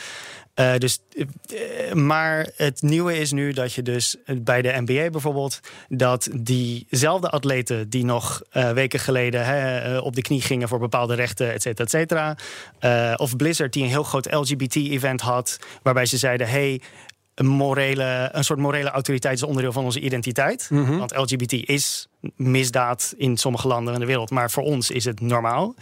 Uh, 0.56 0.76
dus, 0.78 1.00
uh, 1.16 1.94
maar 1.94 2.50
het 2.56 2.82
nieuwe 2.82 3.20
is 3.20 3.32
nu 3.32 3.54
dat 3.54 3.74
je 3.74 3.82
dus 3.82 4.16
bij 4.26 4.62
de 4.62 4.82
NBA 4.86 5.10
bijvoorbeeld... 5.10 5.60
dat 5.90 6.30
diezelfde 6.36 7.30
atleten 7.30 7.90
die 7.90 8.06
nog 8.06 8.42
uh, 8.54 8.72
weken 8.72 9.00
geleden 9.00 9.46
hè, 9.46 9.98
op 9.98 10.16
de 10.16 10.22
knie 10.22 10.42
gingen... 10.42 10.68
voor 10.68 10.80
bepaalde 10.80 11.14
rechten, 11.14 11.54
et 11.54 11.62
cetera, 11.62 11.84
et 11.84 11.90
cetera... 11.90 12.38
of 13.18 13.36
Blizzard 13.36 13.74
die 13.74 13.84
een 13.84 13.90
heel 13.90 14.04
groot 14.04 14.34
LGBT-event 14.34 15.22
had... 15.22 15.60
waarbij 15.84 16.06
ze 16.06 16.18
zeiden... 16.18 16.50
hey, 16.50 16.82
een, 17.36 17.48
morele, 17.48 18.30
een 18.32 18.44
soort 18.44 18.60
morele 18.60 18.90
autoriteit 18.90 19.36
is 19.36 19.44
onderdeel 19.44 19.72
van 19.72 19.84
onze 19.84 20.00
identiteit. 20.00 20.68
Mm 20.70 20.86
-hmm. 20.86 20.98
Want 20.98 21.18
LGBT 21.18 21.52
is 21.52 22.08
misdaad 22.36 23.14
in 23.18 23.38
sommige 23.38 23.68
landen 23.68 23.94
in 23.94 24.00
de 24.00 24.06
wereld... 24.06 24.30
maar 24.30 24.52
voor 24.52 24.64
ons 24.64 24.92
is 24.92 25.06
het 25.06 25.22
normaal 25.22 25.76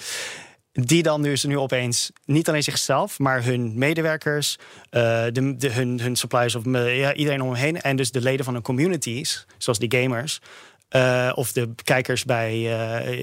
die 0.71 1.03
dan 1.03 1.21
dus 1.21 1.43
nu 1.43 1.57
opeens 1.57 2.11
niet 2.25 2.49
alleen 2.49 2.63
zichzelf, 2.63 3.19
maar 3.19 3.43
hun 3.43 3.77
medewerkers, 3.77 4.57
uh, 4.59 5.01
de, 5.31 5.55
de, 5.57 5.69
hun, 5.69 5.99
hun 5.99 6.15
suppliers 6.15 6.55
of 6.55 6.63
ja, 6.65 7.13
iedereen 7.13 7.41
om 7.41 7.53
hen 7.53 7.57
heen. 7.57 7.81
En 7.81 7.95
dus 7.95 8.11
de 8.11 8.21
leden 8.21 8.45
van 8.45 8.53
hun 8.53 8.63
communities, 8.63 9.45
zoals 9.57 9.79
die 9.79 10.01
gamers. 10.01 10.39
Uh, 10.95 11.31
of 11.35 11.51
de 11.51 11.69
kijkers 11.83 12.25
bij 12.25 12.51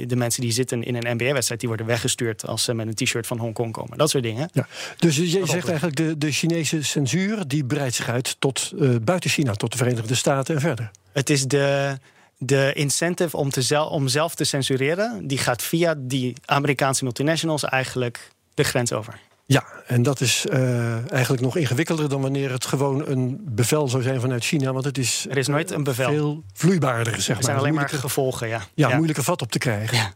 de 0.06 0.16
mensen 0.16 0.42
die 0.42 0.52
zitten 0.52 0.82
in 0.82 0.94
een 0.94 1.16
NBA-wedstrijd, 1.16 1.60
die 1.60 1.68
worden 1.68 1.86
weggestuurd 1.86 2.46
als 2.46 2.64
ze 2.64 2.74
met 2.74 2.86
een 2.86 2.94
t-shirt 2.94 3.26
van 3.26 3.38
Hongkong 3.38 3.72
komen. 3.72 3.98
Dat 3.98 4.10
soort 4.10 4.22
dingen. 4.22 4.48
Ja. 4.52 4.66
Dus 4.98 5.16
je 5.16 5.46
zegt 5.46 5.68
eigenlijk 5.68 5.96
de, 5.96 6.18
de 6.18 6.32
Chinese 6.32 6.82
censuur 6.82 7.48
die 7.48 7.64
breidt 7.64 7.94
zich 7.94 8.08
uit 8.08 8.36
tot 8.38 8.72
buiten 9.02 9.30
China, 9.30 9.52
tot 9.52 9.72
de 9.72 9.78
Verenigde 9.78 10.14
Staten 10.14 10.54
en 10.54 10.60
verder. 10.60 10.90
Het 11.12 11.30
is 11.30 11.46
de 11.46 11.96
de 12.38 12.72
incentive 12.74 13.36
om, 13.36 13.50
te 13.50 13.62
zel 13.62 13.86
om 13.86 14.08
zelf 14.08 14.34
te 14.34 14.44
censureren, 14.44 15.26
die 15.26 15.38
gaat 15.38 15.62
via 15.62 15.94
die 15.98 16.36
Amerikaanse 16.44 17.04
multinationals 17.04 17.64
eigenlijk 17.64 18.30
de 18.54 18.64
grens 18.64 18.92
over. 18.92 19.20
Ja, 19.46 19.64
en 19.86 20.02
dat 20.02 20.20
is 20.20 20.46
uh, 20.50 21.12
eigenlijk 21.12 21.42
nog 21.42 21.56
ingewikkelder 21.56 22.08
dan 22.08 22.20
wanneer 22.20 22.50
het 22.50 22.66
gewoon 22.66 23.06
een 23.06 23.38
bevel 23.42 23.88
zou 23.88 24.02
zijn 24.02 24.20
vanuit 24.20 24.44
China. 24.44 24.72
Want 24.72 24.84
het 24.84 24.98
is, 24.98 25.26
er 25.30 25.36
is 25.36 25.46
nooit 25.46 25.70
een 25.70 25.84
bevel. 25.84 26.10
veel 26.10 26.42
vloeibaarder, 26.52 27.12
zeg 27.12 27.28
maar. 27.28 27.36
Er 27.36 27.44
zijn 27.44 27.56
alleen 27.56 27.74
maar 27.74 27.88
gevolgen, 27.88 28.48
ja. 28.48 28.60
Ja, 28.74 28.88
ja. 28.88 28.94
moeilijker 28.94 29.24
vat 29.24 29.42
op 29.42 29.50
te 29.50 29.58
krijgen. 29.58 29.96
Ja. 29.96 30.12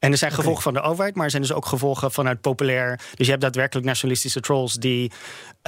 En 0.00 0.12
er 0.12 0.18
zijn 0.18 0.32
gevolgen 0.32 0.62
van 0.62 0.72
de 0.72 0.80
overheid, 0.80 1.14
maar 1.14 1.24
er 1.24 1.30
zijn 1.30 1.42
dus 1.42 1.52
ook 1.52 1.66
gevolgen 1.66 2.12
vanuit 2.12 2.40
populair. 2.40 3.00
Dus 3.14 3.26
je 3.26 3.30
hebt 3.30 3.42
daadwerkelijk 3.42 3.86
nationalistische 3.86 4.40
trolls 4.40 4.74
die. 4.74 5.12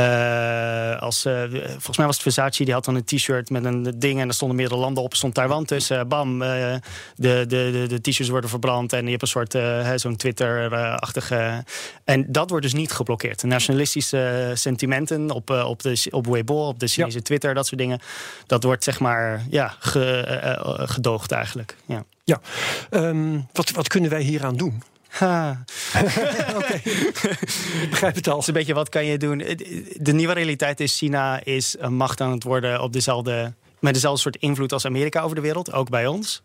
Uh, 0.00 1.00
als, 1.00 1.26
uh, 1.26 1.42
volgens 1.68 1.96
mij 1.96 2.06
was 2.06 2.14
het 2.14 2.22
Versace, 2.22 2.64
die 2.64 2.74
had 2.74 2.84
dan 2.84 2.94
een 2.94 3.04
t-shirt 3.04 3.50
met 3.50 3.64
een 3.64 3.94
ding 3.98 4.20
en 4.20 4.28
er 4.28 4.34
stonden 4.34 4.56
meerdere 4.56 4.80
landen 4.80 5.02
op. 5.02 5.14
stond 5.14 5.34
Taiwan 5.34 5.64
tussen. 5.64 6.08
Bam, 6.08 6.38
de, 6.38 6.80
de, 7.14 7.46
de, 7.46 7.84
de 7.88 8.00
t-shirts 8.00 8.30
worden 8.30 8.50
verbrand 8.50 8.92
en 8.92 9.04
je 9.04 9.10
hebt 9.10 9.22
een 9.22 9.28
soort 9.28 9.56
zo'n 10.00 10.16
Twitter-achtige. 10.16 11.64
En 12.04 12.32
dat 12.32 12.50
wordt 12.50 12.64
dus 12.64 12.74
niet 12.74 12.92
geblokkeerd. 12.92 13.42
Nationalistische 13.42 14.50
sentimenten 14.54 15.30
op, 15.30 15.50
op, 15.50 15.82
de, 15.82 16.06
op 16.10 16.26
Weibo, 16.26 16.66
op 16.68 16.78
de 16.78 16.86
Chinese 16.86 17.16
ja. 17.16 17.22
Twitter, 17.22 17.54
dat 17.54 17.66
soort 17.66 17.80
dingen. 17.80 18.00
Dat 18.46 18.62
wordt 18.62 18.84
zeg 18.84 19.00
maar 19.00 19.44
ja, 19.50 19.74
ge, 19.78 20.84
gedoogd 20.86 21.32
eigenlijk. 21.32 21.76
Ja. 21.86 22.04
Ja, 22.24 22.40
um, 22.90 23.46
wat, 23.52 23.70
wat 23.70 23.88
kunnen 23.88 24.10
wij 24.10 24.22
hieraan 24.22 24.56
doen? 24.56 24.82
Oké, 26.56 26.74
ik 27.82 27.86
begrijp 27.90 28.14
het 28.14 28.28
al. 28.28 28.36
Dus 28.36 28.46
een 28.46 28.54
beetje 28.54 28.74
wat 28.74 28.88
kan 28.88 29.04
je 29.04 29.18
doen? 29.18 29.38
De 29.94 30.12
nieuwe 30.12 30.32
realiteit 30.32 30.80
is: 30.80 30.98
China 30.98 31.44
is 31.44 31.76
een 31.78 31.94
macht 31.94 32.20
aan 32.20 32.30
het 32.30 32.42
worden 32.42 32.82
op 32.82 32.92
dezelfde, 32.92 33.54
met 33.78 33.94
dezelfde 33.94 34.20
soort 34.20 34.36
invloed 34.36 34.72
als 34.72 34.84
Amerika 34.84 35.20
over 35.20 35.36
de 35.36 35.42
wereld, 35.42 35.72
ook 35.72 35.90
bij 35.90 36.06
ons. 36.06 36.42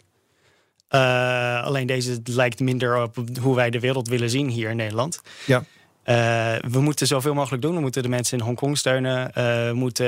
Uh, 0.91 1.63
alleen 1.63 1.87
deze 1.87 2.21
lijkt 2.23 2.59
minder 2.59 3.01
op 3.01 3.15
hoe 3.41 3.55
wij 3.55 3.69
de 3.69 3.79
wereld 3.79 4.07
willen 4.07 4.29
zien 4.29 4.49
hier 4.49 4.69
in 4.69 4.75
Nederland. 4.75 5.21
Ja. 5.45 5.63
Uh, 6.09 6.55
we 6.69 6.79
moeten 6.79 7.07
zoveel 7.07 7.33
mogelijk 7.33 7.61
doen. 7.61 7.75
We 7.75 7.81
moeten 7.81 8.03
de 8.03 8.09
mensen 8.09 8.37
in 8.37 8.43
Hongkong 8.43 8.77
steunen. 8.77 9.27
Uh, 9.27 9.33
we 9.33 9.71
moeten 9.73 10.05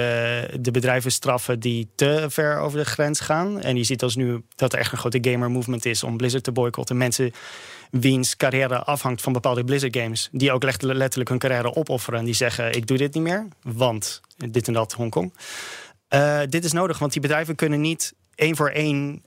de 0.63 0.71
bedrijven 0.71 1.11
straffen 1.11 1.59
die 1.59 1.87
te 1.95 2.25
ver 2.29 2.57
over 2.57 2.79
de 2.79 2.85
grens 2.85 3.19
gaan. 3.19 3.61
En 3.61 3.77
je 3.77 3.83
ziet 3.83 4.03
als 4.03 4.15
nu 4.15 4.43
dat 4.55 4.73
er 4.73 4.79
echt 4.79 4.91
een 4.91 4.97
grote 4.97 5.17
gamer 5.21 5.51
movement 5.51 5.85
is 5.85 6.03
om 6.03 6.17
Blizzard 6.17 6.43
te 6.43 6.51
boycotten. 6.51 6.97
Mensen 6.97 7.31
wiens 7.91 8.35
carrière 8.35 8.83
afhangt 8.83 9.21
van 9.21 9.33
bepaalde 9.33 9.63
Blizzard 9.63 9.97
games. 9.97 10.29
Die 10.31 10.51
ook 10.51 10.63
letterlijk 10.79 11.29
hun 11.29 11.39
carrière 11.39 11.75
opofferen. 11.75 12.19
En 12.19 12.25
die 12.25 12.33
zeggen 12.33 12.75
ik 12.75 12.87
doe 12.87 12.97
dit 12.97 13.13
niet 13.13 13.23
meer. 13.23 13.47
Want 13.63 14.21
dit 14.47 14.67
en 14.67 14.73
dat 14.73 14.93
Hongkong. 14.93 15.33
Uh, 16.09 16.39
dit 16.49 16.63
is 16.63 16.71
nodig, 16.71 16.99
want 16.99 17.11
die 17.11 17.21
bedrijven 17.21 17.55
kunnen 17.55 17.81
niet 17.81 18.13
één 18.35 18.55
voor 18.55 18.69
één 18.69 19.23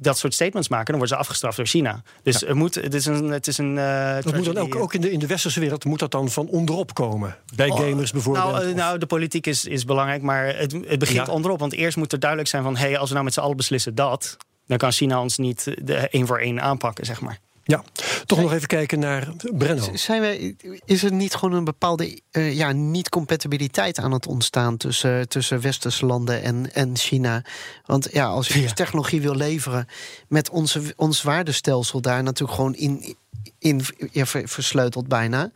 dat 0.00 0.18
soort 0.18 0.34
statements 0.34 0.68
maken, 0.68 0.86
dan 0.86 0.96
worden 0.96 1.16
ze 1.16 1.22
afgestraft 1.22 1.56
door 1.56 1.66
China. 1.66 2.02
Dus 2.22 2.40
ja. 2.40 2.46
het, 2.46 2.56
moet, 2.56 2.74
het 2.74 2.94
is 2.94 3.06
een. 3.06 3.30
Het 3.30 3.46
is 3.46 3.58
een 3.58 3.76
uh, 3.76 4.14
dat 4.14 4.34
moet 4.34 4.44
dan 4.44 4.58
ook, 4.58 4.76
ook 4.76 4.94
in, 4.94 5.00
de, 5.00 5.12
in 5.12 5.18
de 5.18 5.26
westerse 5.26 5.60
wereld 5.60 5.84
moet 5.84 5.98
dat 5.98 6.10
dan 6.10 6.30
van 6.30 6.48
onderop 6.48 6.94
komen. 6.94 7.36
Bij 7.54 7.68
oh, 7.68 7.78
gamers 7.78 8.12
bijvoorbeeld. 8.12 8.52
Nou, 8.52 8.74
nou, 8.74 8.98
de 8.98 9.06
politiek 9.06 9.46
is, 9.46 9.64
is 9.64 9.84
belangrijk, 9.84 10.22
maar 10.22 10.56
het, 10.56 10.72
het 10.72 10.98
begint 10.98 11.26
ja. 11.26 11.32
onderop. 11.32 11.58
Want 11.58 11.72
eerst 11.72 11.96
moet 11.96 12.12
er 12.12 12.20
duidelijk 12.20 12.50
zijn 12.50 12.62
van 12.62 12.76
hé, 12.76 12.86
hey, 12.86 12.98
als 12.98 13.08
we 13.08 13.12
nou 13.12 13.24
met 13.24 13.34
z'n 13.34 13.40
allen 13.40 13.56
beslissen 13.56 13.94
dat, 13.94 14.36
dan 14.66 14.78
kan 14.78 14.92
China 14.92 15.20
ons 15.20 15.38
niet 15.38 15.74
de 15.82 15.94
één 15.94 16.26
voor 16.26 16.38
één 16.38 16.60
aanpakken, 16.60 17.06
zeg 17.06 17.20
maar. 17.20 17.38
Ja, 17.70 17.84
toch 18.26 18.40
nog 18.40 18.52
even 18.52 18.68
kijken 18.68 18.98
naar 18.98 19.28
Brenno. 19.52 19.96
Zijn 19.96 20.20
wij, 20.20 20.56
is 20.84 21.02
er 21.02 21.12
niet 21.12 21.34
gewoon 21.34 21.54
een 21.54 21.64
bepaalde 21.64 22.20
uh, 22.32 22.54
ja, 22.54 22.72
niet-compatibiliteit 22.72 23.98
aan 23.98 24.12
het 24.12 24.26
ontstaan 24.26 24.76
tussen, 24.76 25.28
tussen 25.28 25.60
westerse 25.60 26.06
landen 26.06 26.42
en, 26.42 26.74
en 26.74 26.96
China? 26.96 27.44
Want 27.86 28.08
ja, 28.12 28.26
als 28.26 28.48
je 28.48 28.60
ja. 28.60 28.72
technologie 28.72 29.20
wil 29.20 29.34
leveren 29.34 29.86
met 30.28 30.50
onze, 30.50 30.92
ons 30.96 31.22
waardestelsel 31.22 32.00
daar 32.00 32.22
natuurlijk 32.22 32.58
gewoon 32.58 32.74
in, 32.74 33.16
in 33.58 33.82
ja, 34.12 34.26
versleuteld 34.26 35.08
bijna. 35.08 35.50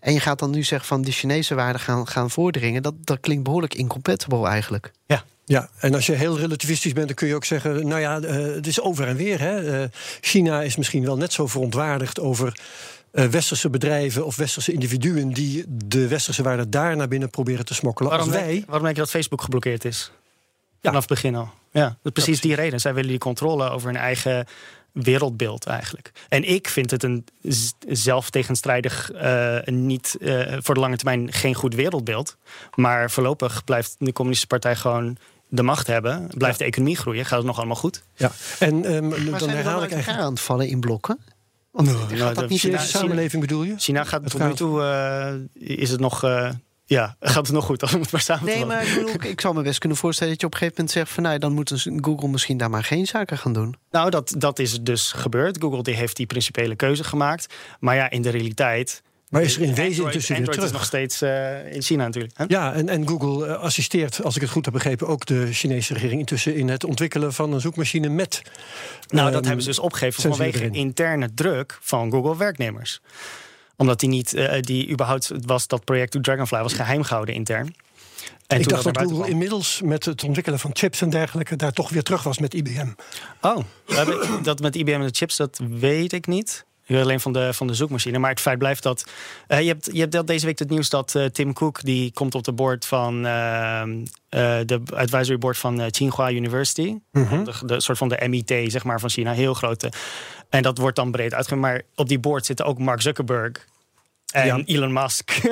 En 0.00 0.12
je 0.12 0.20
gaat 0.20 0.38
dan 0.38 0.50
nu 0.50 0.62
zeggen 0.62 0.88
van 0.88 1.02
de 1.02 1.12
Chinese 1.12 1.54
waarden 1.54 1.80
gaan, 1.80 2.08
gaan 2.08 2.30
voordringen. 2.30 2.82
Dat, 2.82 2.94
dat 3.00 3.20
klinkt 3.20 3.44
behoorlijk 3.44 3.74
incompatible 3.74 4.46
eigenlijk. 4.46 4.92
Ja, 5.06 5.24
ja, 5.44 5.68
en 5.78 5.94
als 5.94 6.06
je 6.06 6.12
heel 6.12 6.38
relativistisch 6.38 6.92
bent, 6.92 7.06
dan 7.06 7.16
kun 7.16 7.28
je 7.28 7.34
ook 7.34 7.44
zeggen: 7.44 7.86
nou 7.86 8.00
ja, 8.00 8.20
uh, 8.20 8.54
het 8.54 8.66
is 8.66 8.80
over 8.80 9.06
en 9.06 9.16
weer. 9.16 9.40
Hè. 9.40 9.82
Uh, 9.82 9.88
China 10.20 10.62
is 10.62 10.76
misschien 10.76 11.04
wel 11.04 11.16
net 11.16 11.32
zo 11.32 11.46
verontwaardigd 11.46 12.20
over 12.20 12.58
uh, 13.12 13.24
westerse 13.24 13.70
bedrijven 13.70 14.26
of 14.26 14.36
westerse 14.36 14.72
individuen 14.72 15.32
die 15.32 15.64
de 15.68 16.08
westerse 16.08 16.42
waarden 16.42 16.70
daar 16.70 16.96
naar 16.96 17.08
binnen 17.08 17.30
proberen 17.30 17.64
te 17.64 17.74
smokkelen. 17.74 18.10
Waarom 18.10 18.28
als 18.28 18.36
wij. 18.36 18.46
Denk, 18.46 18.66
waarom 18.66 18.84
denk 18.84 18.96
je 18.96 19.02
dat 19.02 19.10
Facebook 19.10 19.42
geblokkeerd 19.42 19.84
is? 19.84 20.10
Vanaf 20.82 21.00
het 21.00 21.08
begin 21.08 21.34
al. 21.34 21.50
Ja, 21.70 21.96
precies 22.12 22.40
die 22.40 22.54
reden. 22.54 22.80
Zij 22.80 22.94
willen 22.94 23.10
die 23.10 23.18
controle 23.18 23.70
over 23.70 23.86
hun 23.86 23.96
eigen 23.96 24.46
wereldbeeld 24.92 25.66
eigenlijk. 25.66 26.12
En 26.28 26.48
ik 26.48 26.68
vind 26.68 26.90
het 26.90 27.02
een 27.02 27.24
zelftegenstrijdig, 27.88 29.12
uh, 29.14 29.58
niet, 29.64 30.16
uh, 30.18 30.56
voor 30.58 30.74
de 30.74 30.80
lange 30.80 30.96
termijn 30.96 31.32
geen 31.32 31.54
goed 31.54 31.74
wereldbeeld. 31.74 32.36
Maar 32.74 33.10
voorlopig 33.10 33.64
blijft 33.64 33.96
de 33.98 34.12
Communistische 34.12 34.46
Partij 34.46 34.76
gewoon 34.76 35.16
de 35.56 35.62
macht 35.62 35.86
hebben. 35.86 36.30
Blijft 36.36 36.58
de 36.58 36.64
economie 36.64 36.96
groeien, 36.96 37.24
gaat 37.24 37.38
het 37.38 37.46
nog 37.46 37.56
allemaal 37.56 37.76
goed. 37.76 38.02
Ja, 38.14 38.32
en 38.58 38.94
um, 38.94 39.30
maar 39.30 39.38
dan 39.38 39.48
herhaal 39.48 39.82
ik 39.82 39.92
eigenlijk... 39.92 40.22
aan 40.22 40.32
het 40.32 40.40
vallen 40.40 40.68
in 40.68 40.80
blokken? 40.80 41.18
Want 41.70 41.86
nou, 41.86 42.16
gaat 42.16 42.34
dat 42.34 42.48
niet 42.48 42.60
China, 42.60 42.78
de 42.78 42.84
samenleving 42.84 43.42
bedoel 43.42 43.62
je? 43.62 43.74
China 43.76 44.04
gaat 44.04 44.30
tot 44.30 44.40
nu 44.40 44.54
toe, 44.54 44.80
uh, 44.80 45.78
is 45.78 45.90
het 45.90 46.00
nog 46.00 46.22
ja, 46.86 47.16
gaat 47.20 47.46
het 47.46 47.54
nog 47.54 47.64
goed 47.64 47.82
als 47.82 47.90
het 47.90 48.12
maar 48.12 48.20
samen 48.20 48.44
Nee, 48.44 48.64
maar 48.64 48.86
ik, 48.86 48.94
bedoel, 48.94 49.30
ik 49.30 49.40
zou 49.40 49.54
me 49.54 49.62
best 49.62 49.78
kunnen 49.78 49.98
voorstellen 49.98 50.32
dat 50.32 50.40
je 50.40 50.46
op 50.46 50.52
een 50.52 50.58
gegeven 50.58 50.80
moment 50.82 50.98
zegt 50.98 51.14
van 51.14 51.22
nou, 51.22 51.38
dan 51.38 51.52
moet 51.52 51.88
Google 52.00 52.28
misschien 52.28 52.56
daar 52.56 52.70
maar 52.70 52.84
geen 52.84 53.06
zaken 53.06 53.38
gaan 53.38 53.52
doen. 53.52 53.76
Nou, 53.90 54.10
dat, 54.10 54.34
dat 54.38 54.58
is 54.58 54.80
dus 54.80 55.12
gebeurd. 55.12 55.58
Google 55.60 55.82
die 55.82 55.94
heeft 55.94 56.16
die 56.16 56.26
principiële 56.26 56.76
keuze 56.76 57.04
gemaakt. 57.04 57.54
Maar 57.80 57.94
ja, 57.94 58.10
in 58.10 58.22
de 58.22 58.30
realiteit. 58.30 59.02
Maar 59.34 59.42
is 59.42 59.56
er 59.56 59.62
in 59.62 59.74
wezen 59.74 60.04
intussen 60.04 60.36
weer 60.36 60.46
terug? 60.46 60.64
is 60.64 60.72
nog 60.72 60.84
steeds 60.84 61.22
uh, 61.22 61.72
in 61.72 61.82
China 61.82 62.04
natuurlijk. 62.04 62.32
Hè? 62.36 62.44
Ja, 62.48 62.72
en, 62.72 62.88
en 62.88 63.08
Google 63.08 63.46
uh, 63.46 63.54
assisteert, 63.54 64.22
als 64.22 64.34
ik 64.34 64.40
het 64.40 64.50
goed 64.50 64.64
heb 64.64 64.74
begrepen, 64.74 65.06
ook 65.06 65.26
de 65.26 65.52
Chinese 65.52 65.92
regering 65.92 66.20
intussen 66.20 66.54
in 66.54 66.68
het 66.68 66.84
ontwikkelen 66.84 67.32
van 67.32 67.52
een 67.52 67.60
zoekmachine 67.60 68.08
met. 68.08 68.42
Nou, 69.08 69.30
dat 69.30 69.44
hebben 69.44 69.62
ze 69.62 69.68
dus 69.68 69.78
opgegeven 69.78 70.22
vanwege 70.22 70.70
interne 70.70 71.34
druk 71.34 71.78
van 71.80 72.10
Google 72.10 72.36
werknemers 72.36 73.00
omdat 73.76 74.00
die 74.00 74.08
niet, 74.08 74.34
uh, 74.34 74.60
die 74.60 74.90
überhaupt 74.90 75.30
was 75.46 75.66
dat 75.66 75.84
project 75.84 76.22
Dragonfly 76.22 76.62
was 76.62 76.72
geheim 76.72 77.02
gehouden 77.02 77.34
intern. 77.34 77.74
En 78.46 78.60
ik 78.60 78.68
dacht 78.68 78.84
dat 78.84 78.98
Google 78.98 79.28
inmiddels 79.28 79.80
met 79.84 80.04
het 80.04 80.24
ontwikkelen 80.24 80.58
van 80.58 80.70
chips 80.74 81.00
en 81.00 81.10
dergelijke 81.10 81.56
daar 81.56 81.72
toch 81.72 81.90
weer 81.90 82.02
terug 82.02 82.22
was 82.22 82.38
met 82.38 82.54
IBM. 82.54 82.88
Oh, 83.40 83.58
dat 84.42 84.60
met 84.60 84.76
IBM 84.76 84.92
en 84.92 85.06
de 85.06 85.12
chips, 85.12 85.36
dat 85.36 85.60
weet 85.68 86.12
ik 86.12 86.26
niet. 86.26 86.64
Alleen 86.88 87.20
van 87.20 87.32
de, 87.32 87.52
van 87.52 87.66
de 87.66 87.74
zoekmachine. 87.74 88.18
Maar 88.18 88.30
het 88.30 88.40
feit 88.40 88.58
blijft 88.58 88.82
dat. 88.82 89.04
Uh, 89.48 89.60
je, 89.60 89.66
hebt, 89.66 89.88
je 89.92 90.00
hebt 90.00 90.26
deze 90.26 90.46
week 90.46 90.58
het 90.58 90.70
nieuws 90.70 90.88
dat 90.88 91.14
uh, 91.16 91.24
Tim 91.24 91.52
Cook. 91.52 91.82
die 91.82 92.12
komt 92.12 92.34
op 92.34 92.44
de 92.44 92.52
board 92.52 92.86
van. 92.86 93.26
Uh, 93.26 93.82
de 94.66 94.82
advisory 94.94 95.38
board 95.38 95.58
van 95.58 95.90
Tsinghua 95.90 96.30
University. 96.30 96.98
Mm 97.12 97.26
-hmm. 97.26 97.44
de, 97.44 97.52
de, 97.66 97.80
soort 97.80 97.98
van 97.98 98.08
de 98.08 98.26
MIT 98.28 98.72
zeg 98.72 98.84
maar, 98.84 99.00
van 99.00 99.10
China. 99.10 99.32
Heel 99.32 99.54
grote. 99.54 99.92
En 100.48 100.62
dat 100.62 100.78
wordt 100.78 100.96
dan 100.96 101.10
breed 101.10 101.34
uitgegaan. 101.34 101.60
Maar 101.60 101.82
op 101.94 102.08
die 102.08 102.18
board 102.18 102.46
zitten 102.46 102.66
ook 102.66 102.78
Mark 102.78 103.02
Zuckerberg. 103.02 103.66
En 104.32 104.46
ja. 104.46 104.62
Elon 104.64 104.92
Musk. 104.92 105.30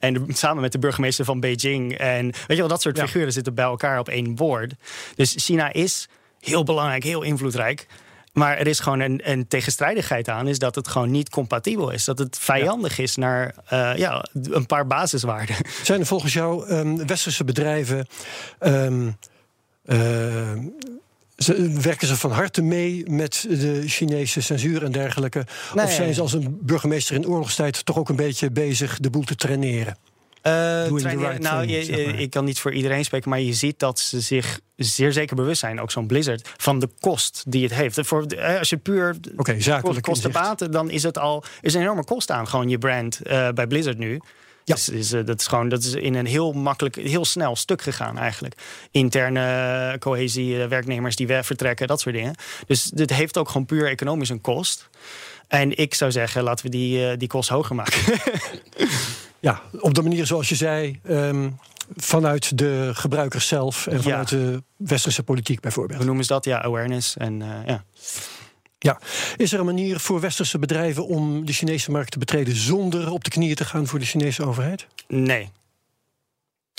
en 0.00 0.14
de, 0.14 0.24
samen 0.28 0.62
met 0.62 0.72
de 0.72 0.78
burgemeester 0.78 1.24
van 1.24 1.40
Beijing. 1.40 1.98
En 1.98 2.24
weet 2.24 2.44
je 2.46 2.56
wel, 2.56 2.68
dat 2.68 2.82
soort 2.82 2.96
ja. 2.96 3.06
figuren 3.06 3.32
zitten 3.32 3.54
bij 3.54 3.64
elkaar 3.64 3.98
op 3.98 4.08
één 4.08 4.34
board. 4.34 4.74
Dus 5.14 5.34
China 5.36 5.72
is 5.72 6.08
heel 6.40 6.64
belangrijk, 6.64 7.04
heel 7.04 7.22
invloedrijk. 7.22 7.86
Maar 8.34 8.58
er 8.58 8.66
is 8.66 8.80
gewoon 8.80 9.00
een, 9.00 9.20
een, 9.30 9.48
tegenstrijdigheid 9.48 10.28
aan, 10.28 10.48
is 10.48 10.58
dat 10.58 10.74
het 10.74 10.88
gewoon 10.88 11.10
niet 11.10 11.30
compatibel 11.30 11.90
is. 11.90 12.04
Dat 12.04 12.18
het 12.18 12.38
vijandig 12.38 12.96
ja. 12.96 13.02
is 13.02 13.16
naar 13.16 13.54
uh, 13.72 13.96
ja, 13.96 14.24
een 14.32 14.66
paar 14.66 14.86
basiswaarden. 14.86 15.56
Zijn 15.82 16.00
er 16.00 16.06
volgens 16.06 16.32
jou 16.32 16.70
um, 16.70 17.06
westerse 17.06 17.44
bedrijven. 17.44 18.06
Um, 18.60 19.16
uh, 19.86 19.98
ze, 21.36 21.80
werken 21.80 22.06
ze 22.06 22.16
van 22.16 22.30
harte 22.30 22.62
mee 22.62 23.10
met 23.10 23.46
de 23.48 23.82
Chinese 23.86 24.40
censuur 24.40 24.84
en 24.84 24.92
dergelijke? 24.92 25.46
Nee. 25.74 25.84
Of 25.84 25.92
zijn 25.92 26.14
ze 26.14 26.20
als 26.20 26.32
een 26.32 26.58
burgemeester 26.60 27.14
in 27.14 27.26
oorlogstijd 27.26 27.84
toch 27.84 27.98
ook 27.98 28.08
een 28.08 28.16
beetje 28.16 28.50
bezig 28.50 28.98
de 28.98 29.10
boel 29.10 29.24
te 29.24 29.34
traineren? 29.34 29.96
Uh, 30.46 30.86
right 30.88 31.40
nou, 31.40 31.66
thing, 31.66 31.70
je, 31.70 31.84
zeg 31.84 32.06
maar. 32.06 32.20
ik 32.20 32.30
kan 32.30 32.44
niet 32.44 32.58
voor 32.58 32.72
iedereen 32.72 33.04
spreken, 33.04 33.30
maar 33.30 33.40
je 33.40 33.52
ziet 33.52 33.78
dat 33.78 33.98
ze 33.98 34.20
zich 34.20 34.60
zeer 34.76 35.12
zeker 35.12 35.36
bewust 35.36 35.60
zijn, 35.60 35.80
ook 35.80 35.90
zo'n 35.90 36.06
Blizzard, 36.06 36.48
van 36.56 36.78
de 36.78 36.88
kost 37.00 37.42
die 37.46 37.62
het 37.62 37.74
heeft. 37.74 37.98
Voor, 38.02 38.26
als 38.58 38.70
je 38.70 38.76
puur 38.76 39.16
okay, 39.36 39.60
zakelijk 39.60 40.02
kosten 40.02 40.32
baten, 40.32 40.70
dan 40.70 40.90
is 40.90 41.02
het 41.02 41.18
al 41.18 41.44
is 41.60 41.74
een 41.74 41.80
enorme 41.80 42.04
kost 42.04 42.30
aan 42.30 42.48
gewoon 42.48 42.68
je 42.68 42.78
brand 42.78 43.20
uh, 43.26 43.48
bij 43.48 43.66
Blizzard 43.66 43.98
nu. 43.98 44.20
Ja. 44.64 44.74
Dus, 44.74 44.88
is, 44.88 45.12
uh, 45.12 45.24
dat, 45.24 45.40
is 45.40 45.46
gewoon, 45.46 45.68
dat 45.68 45.82
is 45.82 45.92
in 45.92 46.14
een 46.14 46.26
heel 46.26 46.52
makkelijk, 46.52 46.96
heel 46.96 47.24
snel 47.24 47.56
stuk 47.56 47.82
gegaan 47.82 48.18
eigenlijk. 48.18 48.54
Interne 48.90 49.96
cohesie, 49.98 50.56
werknemers 50.56 51.16
die 51.16 51.26
vertrekken, 51.26 51.86
dat 51.86 52.00
soort 52.00 52.14
dingen. 52.14 52.34
Dus 52.66 52.84
dit 52.84 53.10
heeft 53.10 53.38
ook 53.38 53.48
gewoon 53.48 53.66
puur 53.66 53.88
economisch 53.88 54.28
een 54.28 54.40
kost. 54.40 54.88
En 55.48 55.76
ik 55.76 55.94
zou 55.94 56.12
zeggen, 56.12 56.42
laten 56.42 56.64
we 56.64 56.70
die, 56.70 57.16
die 57.16 57.28
kost 57.28 57.48
hoger 57.48 57.74
maken. 57.74 58.00
Ja, 59.44 59.60
op 59.80 59.94
de 59.94 60.02
manier 60.02 60.26
zoals 60.26 60.48
je 60.48 60.54
zei, 60.54 61.00
um, 61.08 61.58
vanuit 61.96 62.58
de 62.58 62.90
gebruikers 62.94 63.46
zelf 63.48 63.86
en 63.86 64.02
vanuit 64.02 64.30
ja. 64.30 64.36
de 64.36 64.62
westerse 64.76 65.22
politiek 65.22 65.60
bijvoorbeeld. 65.60 65.96
Hoe 65.96 66.06
noemen 66.06 66.24
ze 66.24 66.32
dat? 66.32 66.44
Ja, 66.44 66.62
awareness. 66.62 67.16
En, 67.16 67.40
uh, 67.40 67.48
ja. 67.66 67.84
Ja, 68.78 69.00
is 69.36 69.52
er 69.52 69.58
een 69.58 69.64
manier 69.64 70.00
voor 70.00 70.20
westerse 70.20 70.58
bedrijven 70.58 71.06
om 71.06 71.46
de 71.46 71.52
Chinese 71.52 71.90
markt 71.90 72.10
te 72.10 72.18
betreden 72.18 72.56
zonder 72.56 73.10
op 73.10 73.24
de 73.24 73.30
knieën 73.30 73.54
te 73.54 73.64
gaan 73.64 73.86
voor 73.86 73.98
de 73.98 74.04
Chinese 74.04 74.44
overheid? 74.44 74.86
Nee. 75.08 75.50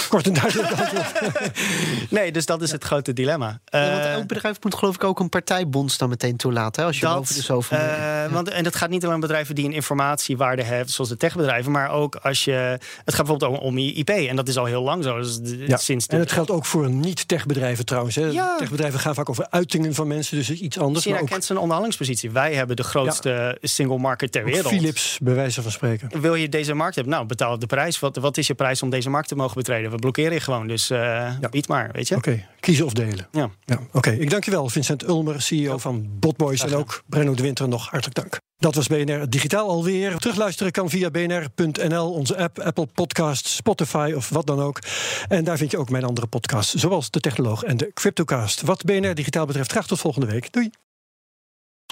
Kort 0.09 0.27
en 0.27 0.33
duidelijk 0.33 0.71
antwoord. 0.71 1.51
nee, 2.09 2.31
dus 2.31 2.45
dat 2.45 2.61
is 2.61 2.71
het 2.71 2.83
grote 2.83 3.13
dilemma. 3.13 3.59
Ja, 3.65 3.91
want 3.91 4.05
elk 4.05 4.27
bedrijf 4.27 4.57
moet 4.61 4.75
geloof 4.75 4.95
ik 4.95 5.03
ook 5.03 5.19
een 5.19 5.29
partijbonds 5.29 5.97
dan 5.97 6.09
meteen 6.09 6.37
toelaten. 6.37 6.81
Hè, 6.81 6.87
als 6.87 6.99
je 6.99 7.05
dat, 7.05 7.15
boven 7.15 7.35
de 7.35 7.41
zoveel... 7.41 7.77
Uh, 7.77 8.25
want, 8.31 8.49
en 8.49 8.63
dat 8.63 8.75
gaat 8.75 8.89
niet 8.89 9.03
alleen 9.03 9.15
om 9.15 9.21
bedrijven 9.21 9.55
die 9.55 9.65
een 9.65 9.73
informatiewaarde 9.73 10.63
hebben... 10.63 10.89
zoals 10.89 11.09
de 11.09 11.17
techbedrijven, 11.17 11.71
maar 11.71 11.91
ook 11.91 12.15
als 12.15 12.43
je... 12.43 12.51
Het 12.51 13.13
gaat 13.13 13.25
bijvoorbeeld 13.25 13.61
om 13.61 13.77
IP 13.77 14.09
en 14.09 14.35
dat 14.35 14.47
is 14.47 14.57
al 14.57 14.65
heel 14.65 14.83
lang 14.83 15.03
zo. 15.03 15.17
Dus 15.17 15.39
ja, 15.43 15.77
sinds 15.77 16.07
de, 16.07 16.15
en 16.15 16.21
het 16.21 16.31
geldt 16.31 16.51
ook 16.51 16.65
voor 16.65 16.89
niet-techbedrijven 16.89 17.85
trouwens. 17.85 18.15
Hè. 18.15 18.25
Ja. 18.25 18.57
Techbedrijven 18.57 18.99
gaan 18.99 19.15
vaak 19.15 19.29
over 19.29 19.47
uitingen 19.49 19.93
van 19.93 20.07
mensen, 20.07 20.37
dus 20.37 20.51
iets 20.51 20.79
anders. 20.79 21.03
China 21.03 21.15
maar 21.15 21.23
ook... 21.23 21.29
kent 21.29 21.45
zijn 21.45 21.57
onderhandelingspositie. 21.57 22.31
Wij 22.31 22.53
hebben 22.53 22.75
de 22.75 22.83
grootste 22.83 23.29
ja. 23.29 23.67
single 23.67 23.97
market 23.97 24.31
ter 24.31 24.43
wereld. 24.43 24.73
Philips, 24.73 25.17
bij 25.21 25.33
wijze 25.33 25.61
van 25.61 25.71
spreken. 25.71 26.21
Wil 26.21 26.35
je 26.35 26.49
deze 26.49 26.73
markt 26.73 26.95
hebben? 26.95 27.13
Nou, 27.13 27.25
betaal 27.25 27.59
de 27.59 27.65
prijs. 27.65 27.99
Wat, 27.99 28.15
wat 28.15 28.37
is 28.37 28.47
je 28.47 28.53
prijs 28.53 28.81
om 28.81 28.89
deze 28.89 29.09
markt 29.09 29.27
te 29.27 29.35
mogen 29.35 29.55
betreden? 29.55 29.84
We 29.89 29.97
blokkeren 29.97 30.33
je 30.33 30.39
gewoon. 30.39 30.67
Dus 30.67 30.91
uh, 30.91 30.97
ja. 31.41 31.49
bied 31.49 31.67
maar, 31.67 31.89
weet 31.91 32.07
je. 32.07 32.15
Oké, 32.15 32.29
okay. 32.29 32.47
kiezen 32.59 32.85
of 32.85 32.93
delen. 32.93 33.27
Ja. 33.31 33.49
ja. 33.65 33.75
Oké, 33.75 33.97
okay. 33.97 34.15
ik 34.15 34.29
dank 34.29 34.43
je 34.43 34.51
wel, 34.51 34.69
Vincent 34.69 35.07
Ulmer, 35.07 35.41
CEO 35.41 35.71
ja. 35.71 35.77
van 35.77 36.07
Botboys. 36.19 36.61
En 36.61 36.75
ook 36.75 37.03
Brenno 37.05 37.33
de 37.33 37.41
Winter 37.41 37.67
nog 37.67 37.89
hartelijk 37.89 38.15
dank. 38.15 38.37
Dat 38.57 38.75
was 38.75 38.87
BNR 38.87 39.29
Digitaal 39.29 39.69
alweer. 39.69 40.17
Terugluisteren 40.17 40.71
kan 40.71 40.89
via 40.89 41.09
bnr.nl, 41.09 42.11
onze 42.11 42.37
app, 42.37 42.59
Apple 42.59 42.87
Podcasts, 42.93 43.55
Spotify 43.55 44.13
of 44.15 44.29
wat 44.29 44.47
dan 44.47 44.59
ook. 44.59 44.79
En 45.27 45.43
daar 45.43 45.57
vind 45.57 45.71
je 45.71 45.77
ook 45.77 45.89
mijn 45.89 46.03
andere 46.03 46.27
podcasts, 46.27 46.73
zoals 46.73 47.11
De 47.11 47.19
Technoloog 47.19 47.63
en 47.63 47.77
de 47.77 47.91
Cryptocast. 47.93 48.61
Wat 48.61 48.83
BNR 48.83 49.15
Digitaal 49.15 49.45
betreft, 49.45 49.71
graag 49.71 49.87
tot 49.87 49.99
volgende 49.99 50.27
week. 50.27 50.51
Doei. 50.51 50.69